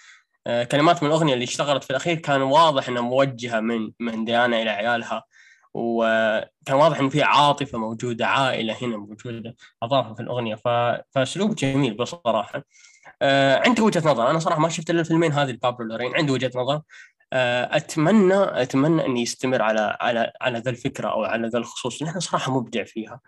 [0.48, 4.62] آه، كلمات من الأغنية اللي اشتغلت في الأخير كان واضح أنها موجهة من من ديانا
[4.62, 5.24] إلى عيالها.
[5.76, 10.56] وكان واضح أن في عاطفة موجودة عائلة هنا موجودة أضافها في الأغنية.
[10.56, 10.68] ف...
[11.12, 12.64] فأسلوب جميل بصراحة.
[13.22, 14.30] آه، عندي وجهة نظر.
[14.30, 16.16] أنا صراحة ما شفت إلا الفيلمين هذه البابلو لورين.
[16.16, 16.82] عندي وجهة نظر.
[17.34, 22.02] آه، أتمنى أتمنى إنه يستمر على على على ذا الفكرة أو على ذا الخصوص.
[22.04, 23.20] لأنه صراحة مبدع فيها.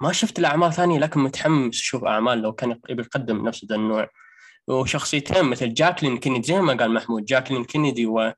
[0.00, 4.08] ما شفت الاعمال ثانية لكن متحمس أشوف أعمال لو كان يقدم نفس ذا النوع.
[4.68, 8.32] وشخصيتين مثل جاكلين كينيدي زي ما قال محمود جاكلين كينيدي و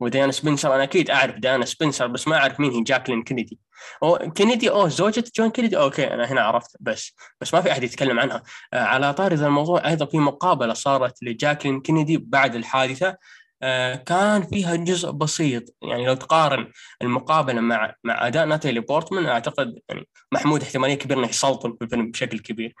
[0.00, 0.74] وديانا سبنسر.
[0.74, 3.58] أنا أكيد أعرف ديانا سبنسر بس ما أعرف مين هي جاكلين كينيدي.
[4.02, 5.76] أو كينيدي اوه زوجة جون كينيدي.
[5.78, 8.42] أوكي أنا هنا عرفت بس بس ما في أحد يتكلم عنها.
[8.72, 13.16] آه، على طاري ذا الموضوع أيضا في مقابلة صارت لجاكلين كينيدي بعد الحادثة.
[13.62, 15.74] آه، كان فيها جزء بسيط.
[15.82, 16.72] يعني لو تقارن
[17.02, 22.10] المقابلة مع مع أداء ناتالي بورتمان أعتقد يعني محمود احتمالية كبيره إنه يسلطن في الفيلم
[22.10, 22.74] بشكل كبير.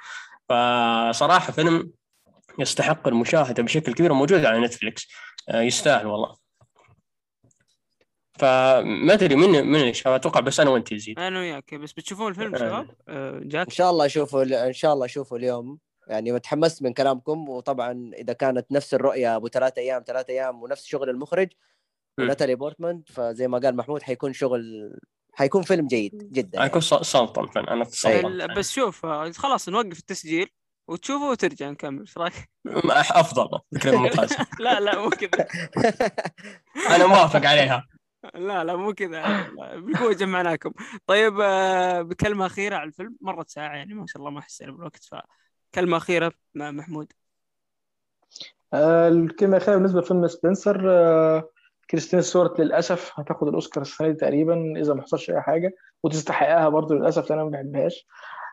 [0.48, 1.90] فصراحة فيلم
[2.58, 5.08] يستحق المشاهدة بشكل كبير وموجود على نتفلكس
[5.48, 6.47] آه، يستاهل والله.
[8.38, 12.54] فما أدري من من الشباب أتوقع بس أنا وأنت يزيد أنا وياك بس بتشوفون الفيلم
[12.54, 12.58] آه.
[12.58, 15.78] شباب آه، جاك إن شاء الله أشوفه إن شاء الله أشوفه اليوم
[16.08, 20.84] يعني متحمس من كلامكم وطبعا إذا كانت نفس الرؤية أبو ثلاثة أيام ثلاثة أيام ونفس
[20.84, 21.48] شغل المخرج
[22.18, 22.22] م.
[22.22, 24.92] وناتالي بورتمان فزي ما قال محمود حيكون شغل
[25.32, 27.04] حيكون فيلم جيد جدا حيكون يعني.
[27.04, 30.48] سلطن فن أنا ال- تسلطن بس شوف خلاص نوقف التسجيل
[30.88, 32.50] وتشوفه وترجع نكمل إيش رأيك؟
[33.10, 35.46] أفضل فكرة ممتازة لا لا مو كذا
[36.96, 37.88] أنا موافق عليها
[38.34, 39.50] لا لا مو كذا.
[39.76, 40.72] بالقوة جمعناكم.
[41.06, 43.16] طيب آه، بكلمة أخيرة على الفيلم.
[43.20, 47.12] مرت ساعة يعني ما شاء الله ما حسينا بالوقت فكلمة أخيرة مع محمود.
[48.74, 51.48] آه، الكلمة الأخيرة بالنسبة لفيلم سبنسر آه،
[51.90, 55.70] كريستين ستوارت للأسف هتاخد الأوسكار السنة دي تقريبا إذا ما حصلش أي حاجة.
[56.02, 58.06] وتستحقها برضه للأسف لأن أنا ما بحبهاش.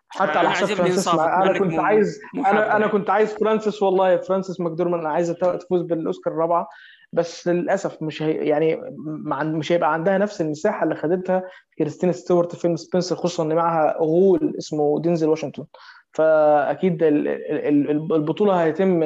[0.10, 1.44] حتى على عجبني فرانسيس مع...
[1.44, 2.88] إنك كنت عايز أنا يعني.
[2.88, 6.68] كنت عايز فرانسيس والله فرانسيس ماكدورمان أنا عايزة تفوز بالأوسكار الرابعة.
[7.16, 8.32] بس للأسف مش هي...
[8.48, 9.44] يعني مع...
[9.44, 11.44] مش هيبقى عندها نفس المساحة اللي خدتها
[11.78, 15.66] كريستين ستوارت في فيلم سبنسر خصوصا إن معاها غول اسمه دينزل واشنطن.
[16.12, 19.04] فأكيد ال- ال- ال- البطولة هيتم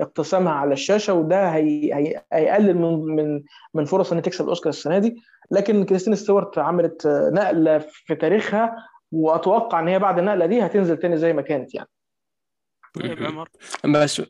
[0.00, 1.94] اقتسامها على الشاشة وده هي...
[1.94, 2.22] هي...
[2.32, 3.42] هيقلل من من
[3.74, 5.22] من فرص ان تكسب الأوسكار السنة دي.
[5.50, 8.76] لكن كريستين ستيوارت عملت نقلة في تاريخها
[9.12, 11.88] وأتوقع إن هي بعد النقلة دي هتنزل تاني زي ما كانت يعني.
[12.94, 13.48] طيب عمر.
[13.84, 14.22] بس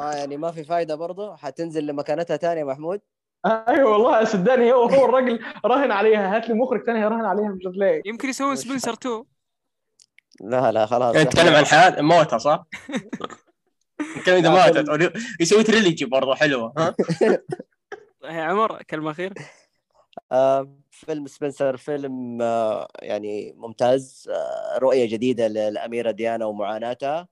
[0.00, 3.00] آه يعني ما في فايدة برضه حتنزل لمكانتها ثانية محمود.
[3.46, 6.36] أيوه والله صدقني هو هو الراجل راهن عليها.
[6.36, 9.24] هات لي مخرج تاني هيراهن عليها مش هتلاقي يمكن يسوون سبنسر 2
[10.40, 11.14] لا لا خلاص.
[11.14, 12.64] يعني تتكلم عن حياة موتها صح؟
[14.18, 16.94] نتكلم إذا ماتت يسوي trilogy برضه حلوة ها؟
[18.24, 19.34] يا عمر كلمة أخيرة.
[20.32, 24.28] آه فيلم سبنسر فيلم آه يعني ممتاز.
[24.30, 27.28] آه رؤية جديدة للأميرة ديانا ومعاناتها.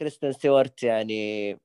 [0.00, 1.58] كريستين ستيوارت يعني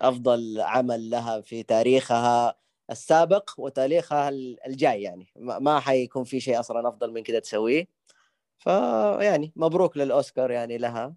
[0.00, 2.54] أفضل عمل لها في تاريخها
[2.90, 4.28] السابق وتاريخها
[4.66, 5.26] الجاي يعني.
[5.36, 7.88] ما ما حيكون في شيء أصلا أفضل من كده تسويه.
[8.58, 11.14] فيعني مبروك للأوسكار يعني لها.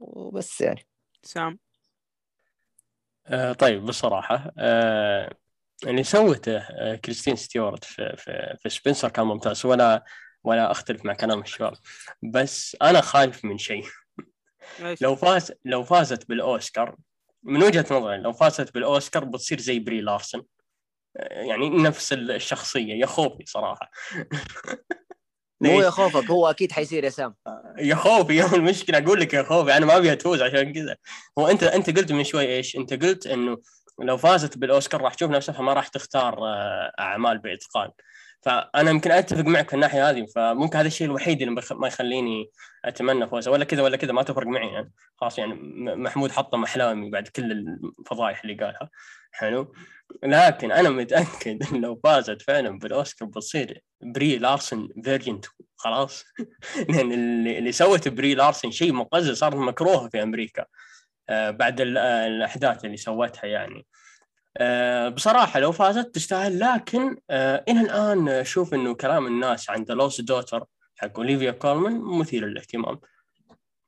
[0.00, 0.86] وبس يعني.
[1.22, 1.58] سام؟
[3.26, 5.36] آه طيب بصراحة آه
[5.86, 9.66] اللي سوته آه كريستين ستيوارت في في في سبنسر كان ممتاز.
[9.66, 10.04] ولا
[10.44, 11.74] ولا أختلف مع كلام الشباب.
[12.22, 13.84] بس أنا خايف من شيء.
[15.00, 16.96] لو فاز لو فازت بالأوسكار
[17.42, 20.42] من وجهة نظري لو فازت بالأوسكار بتصير زي بري لارسن
[21.16, 23.90] آه، يعني نفس الشخصية يا خوفي صراحة.
[25.60, 27.34] مو؟ يا خوفك هو أكيد حيصير يا سام.
[27.78, 30.96] يا خوفي يا المشكلة أقول لك يا خوفي أنا ما ابيها تفوز عشان كذا.
[31.38, 33.58] هو أنت أنت قلت من شوي إيش؟ أنت قلت إنه
[33.98, 37.90] لو فازت بالأوسكار راح تشوف نفسها ما راح تختار آه، أعمال بإتقان.
[38.42, 42.50] فأنا يمكن أتفق معك في الناحية هذه فممكن هذا الشيء الوحيد اللي ما يخليني
[42.84, 44.92] أتمنى فوزها ولا كذا ولا كذا ما تفرق معي يعني.
[45.16, 45.54] خلاص يعني
[45.96, 48.90] محمود حطم أحلامي بعد كل الفضايح اللي قالها.
[49.32, 49.74] حلو؟
[50.22, 55.40] لكن أنا متأكد إن لو فازت فعلا بالأوسكار بتصير بري لارسن version
[55.76, 56.24] خلاص؟
[56.88, 60.64] لأن اللي, اللي سوت بري لارسن شيء مقزز صارت مكروهة في أمريكا.
[61.28, 63.86] آه، بعد آه، الأحداث اللي سوتها يعني.
[65.14, 70.20] بصراحة لو فازت تستاهل لكن آه، إلى الآن أشوف إنه كلام الناس عن The Lost
[70.20, 70.64] Daughter
[70.96, 73.00] حق أوليفيا كولمان مثير للاهتمام.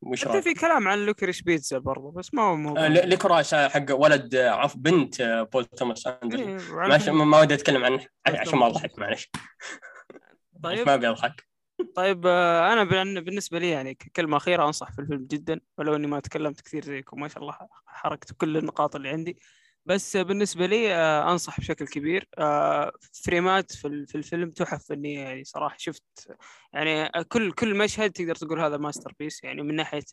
[0.02, 3.54] وش رأيك؟ في كلام عن Licorice Pizza برضه بس ما هو موضوع آه، ل- Licorice
[3.54, 6.58] حق ولد آه، عف بنت آه، بول توماس اندرسون
[6.90, 9.30] إيه، ما ودي أتكلم عنه عشان ما أضحك معلش.
[10.62, 10.86] طيب.
[10.86, 11.46] ما أبي أضحك.
[11.94, 16.06] طيب آه، أنا بال- بالنسبة لي يعني كلمه أخيرة أنصح في الفيلم جدا ولو إني
[16.06, 17.56] ما تكلمت كثير زيكم ما شاء الله
[17.86, 19.38] حركت كل النقاط اللي عندي.
[19.86, 22.28] بس بالنسبة لي آه، أنصح بشكل كبير.
[22.38, 22.92] آه،
[23.24, 26.28] فريمات في ال- في الفيلم تحف فنيه يعني صراحة شفت
[26.72, 29.44] يعني كل كل مشهد تقدر تقول هذا masterpiece.
[29.44, 30.04] يعني من ناحية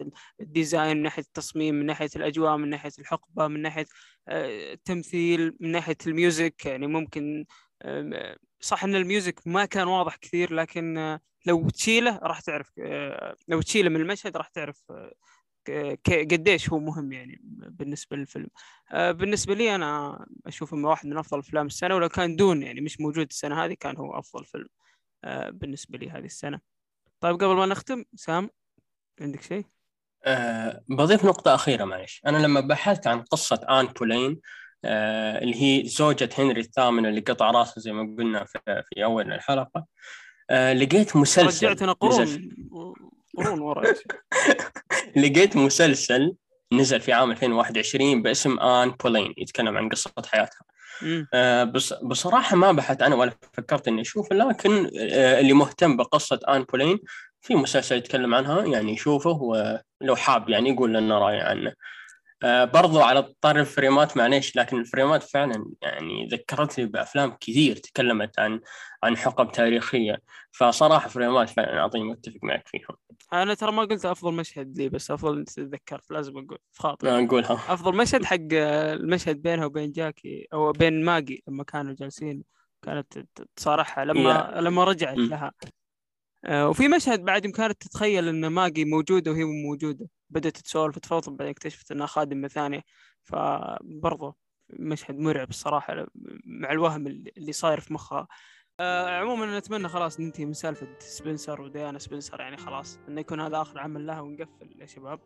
[0.41, 3.85] ال design من ناحية التصميم من ناحية الأجواء من ناحية الحقبة من ناحية
[4.27, 6.65] آه، التمثيل من ناحية ال music.
[6.65, 7.45] يعني ممكن
[8.61, 13.35] صح إن ال music ما كان واضح كثير لكن آه، لو تشيله راح تعرف آه،
[13.47, 15.13] لو تشيله من المشهد راح تعرف آه،
[16.07, 18.47] قديش هو مهم يعني بالنسبة للفيلم.
[18.91, 22.81] آه، بالنسبة لي أنا اشوفه من واحد من أفضل أفلام السنة ولو كان دون يعني
[22.81, 24.67] مش موجود السنة هذه كان هو أفضل فيلم
[25.23, 26.59] آه، بالنسبة لي هذه السنة.
[27.19, 28.49] طيب قبل ما نختم سام
[29.21, 29.65] عندك شيء؟
[30.25, 32.21] أه بضيف نقطة أخيرة معلش.
[32.25, 34.39] أنا لما بحثت عن قصة آن بولين
[34.85, 39.33] أه اللي هي زوجة هنري الثامن اللي قطع راسه زي ما قلنا في, في أول
[39.33, 39.85] الحلقة
[40.49, 42.49] أه لقيت مسلسل رجعتنا قرون.
[43.37, 43.83] قرون ورا
[45.21, 46.35] لقيت مسلسل
[46.73, 50.61] نزل في عام 2021 باسم آن بولين يتكلم عن قصة حياتها.
[51.33, 56.39] آه، بس بصراحة ما بحثت عنه ولا فكرت إني أشوفه لكن آه، اللي مهتم بقصة
[56.49, 56.99] آن بولين
[57.41, 61.73] في مسلسل يتكلم عنها يعني يشوفه ولو حاب يعني يقول لنا رأي عنه.
[62.43, 68.61] آه، برضو على طار الفريمات معليش لكن الفريمات فعلا يعني ذكرتني بأفلام كثير تكلمت عن
[69.03, 70.21] عن حقب تاريخية.
[70.51, 72.95] فصراحة فريمات فعلا عظيمة أتفق معك فيهم.
[73.33, 76.57] أنا ترى ما قلت أفضل مشهد لي بس أفضل تذكرت لازم أقول.
[76.71, 81.43] في خاطر آه، نقولها أفضل مشهد حق آه، المشهد بينها وبين جاكي أو بين ماجي
[81.47, 82.43] لما كانوا جالسين
[82.81, 83.25] كانت
[83.55, 85.17] تصارحها لما لما رجعت.
[85.17, 85.51] لها.
[86.47, 91.51] وفي مشهد بعد كانت تتخيل إن ماجي موجودة وهي مو موجودة بدأت تسولف تفضل بعدين
[91.51, 92.81] اكتشفت إنها خادمة ثانية.
[93.23, 94.35] فبرضه
[94.69, 96.05] مشهد مرعب الصراحة
[96.45, 98.27] مع الوهم اللي صاير في مخها.
[98.79, 103.39] آه، عموما أنا اتمنى خلاص ننتهي من سالفة سبنسر وديانا سبنسر يعني خلاص إنه يكون
[103.39, 105.19] هذا آخر عمل لها ونقفل يا شباب.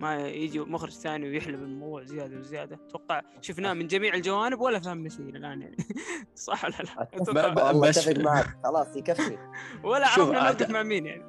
[0.00, 2.78] ما يجي مخرج ثاني ويحلب الموضوع زيادة وزيادة.
[2.88, 5.76] أتوقع شفناه من جميع الجوانب ولا فهمنا شيء الآن يعني.
[6.34, 8.46] صح ولا لا؟ أتفق معك.
[8.64, 9.38] خلاص يكفي.
[9.84, 11.24] ولا عرفنا نوقف مع مين يعني.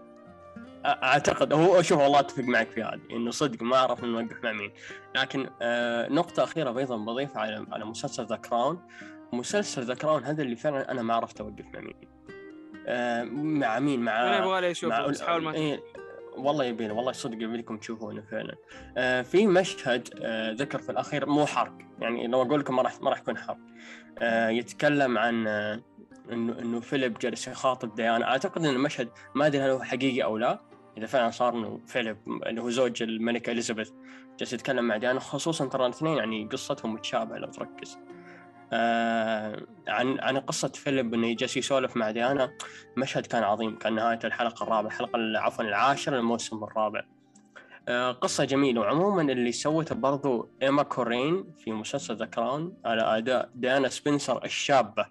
[0.86, 4.72] أعتقد هو شوف والله أتفق معك في هذه إنه صدق ما اعرف نوقف مع مين.
[5.16, 8.82] لكن آه نقطة أخيرة أيضا بضيفها على على مسلسل The Crown.
[9.34, 11.96] مسلسل The Crown هذا اللي فعلا أنا ما عرفت أوقف مع مين.
[12.88, 15.84] آه مع مين؟ مع أنا يبغى لي اشوفه بس حاول ما إيه
[16.38, 18.56] والله يبينا والله صدق يبيلكم تشوفونه فعلا.
[18.98, 23.02] آه في مشهد آه ذكر في الأخير مو حرق يعني لو أقول لكم ما راح
[23.02, 23.58] ما راح يكون حرق.
[24.20, 25.82] آه يتكلم عن آه
[26.32, 28.26] إنه إنه فيليب جالس يخاطب ديانا.
[28.26, 30.62] أعتقد إن المشهد ما أدري هل هو حقيقي أو لا.
[30.98, 33.92] إذا فعلا صار إنه فيليب اللي هو زوج الملكة إليزابيث
[34.40, 37.98] جالس يتكلم مع ديانا خصوصا ترى الاثنين يعني قصتهم متشابهة لو تركز.
[38.74, 42.52] آه عن عن قصة فيليب إنه جالس يسولف مع ديانا
[42.98, 47.04] مشهد كان عظيم كان نهاية الحلقة الرابعة الحلقة عفوا العاشرة الموسم الرابع.
[47.88, 48.82] آه قصة جميلة.
[48.82, 55.06] وعموما اللي سوته برضو إيما كورين في مسلسل The Crown على أداء ديانا سبنسر الشابة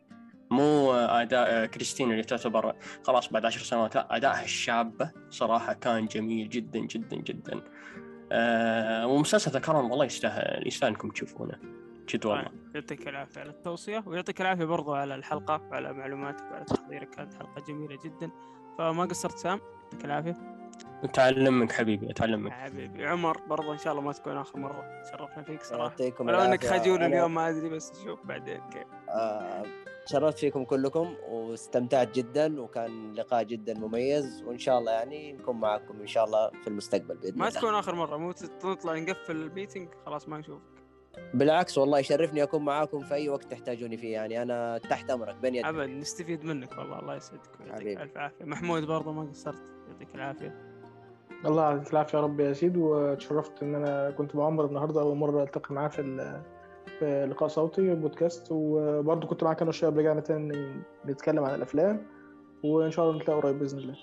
[0.50, 6.48] مو أداء كريستين اللي تعتبر خلاص بعد عشر سنوات لا أدائها الشابة صراحة كان جميل
[6.48, 7.61] جدا جدا جدا.
[8.32, 11.80] آه ومسلسل ذكرهم والله يستاهل يستاهل إنكم تشوفونه.
[12.16, 12.50] جد والله.
[12.74, 17.11] يعطيك العافية على التوصية ويعطيك العافية برضو على الحلقة وعلى معلوماتك وعلى تحضيرك.
[17.11, 18.30] كانت حلقة جميلة جدا.
[18.78, 20.36] فما قصرت سام؟ يعطيك العافية.
[21.04, 22.52] أتعلم منك حبيبي أتعلم منك.
[22.52, 25.82] حبيبي عمر برضو إن شاء الله ما تكون آخر مرة شرفنا فيك صراحة.
[25.82, 26.66] يعطيكم ولو إنك.
[26.66, 28.86] خجول أنا- اليوم ما أدري بس نشوف بعدين كيف.
[29.08, 29.62] آه،
[30.06, 34.42] شرفت فيكم كلكم واستمتعت جدا وكان لقاء جدا مميز.
[34.42, 37.61] وإن شاء الله يعني نكون معكم إن شاء الله في المستقبل بإذن ما الله.
[37.61, 40.80] تكون آخر مرة مو تطلع نقفل الميتنج خلاص ما نشوفك.
[41.34, 45.54] بالعكس والله يشرفني أكون معاكم في أي وقت تحتاجوني فيه يعني أنا تحت أمرك بين
[45.54, 48.00] يدك ابد نستفيد منك والله الله يسعدك ويعطيك.
[48.00, 48.44] ألف عافية.
[48.44, 50.54] محمود برضو ما قصرت يعطيك العافية.
[51.46, 55.16] الله يعطيك العافية يا رب يا سيد وتشرفت إن أنا كنت مع عمر النهارده أول
[55.16, 56.02] مرة ألتقي معاه في
[56.98, 62.06] في لقاء صوتي بودكاست وبرضه كنت معاك أنا والشباب رجعنا تاني نتكلم عن الأفلام
[62.64, 63.96] وإن شاء الله نتلاقى قريب بإذن الله.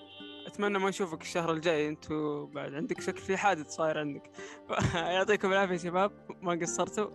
[0.48, 4.32] أتمنى ما نشوفك الشهر الجاي أنتوا بعد عندك شكل في حادث صاير عندك.
[4.96, 7.10] يعطيكم العافية شباب ما قصرتوا.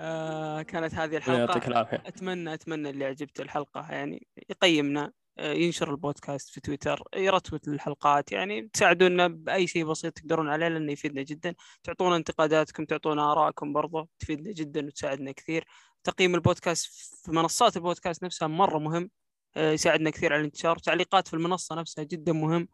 [0.00, 1.38] آه كانت هذه الحلقة.
[1.38, 2.02] يعطيك العافية.
[2.06, 8.70] أتمنى أتمنى اللي عجبته الحلقة يعني يقيمنا آه، ينشر البودكاست في تويتر يرتوت الحلقات يعني
[8.72, 11.54] تساعدونا بأي شيء بسيط تقدرون عليه لأنه يفيدنا جدا.
[11.84, 15.64] تعطونا انتقاداتكم تعطونا آرائكم برضه تفيدنا جدا وتساعدنا كثير.
[16.04, 16.86] تقييم البودكاست
[17.24, 19.10] في منصات البودكاست نفسها مرة مهم.
[19.56, 20.78] يساعدنا كثير على الانتشار.
[20.78, 22.68] تعليقات في المنصة نفسها جدا مهم.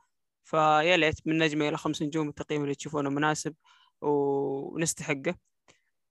[0.45, 3.55] فيا ليت من نجمة إلى خمس نجوم التقييم اللي تشوفونه مناسب
[4.01, 5.35] ونستحقه.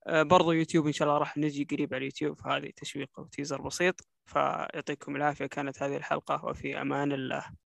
[0.08, 2.48] آه، برضو يوتيوب إن شاء الله راح نجي قريب على اليوتيوب.
[2.48, 3.96] هذه تشويق وتيزر بسيط.
[4.26, 5.46] فيعطيكم العافية.
[5.46, 7.65] كانت هذه الحلقة وفي أمان الله.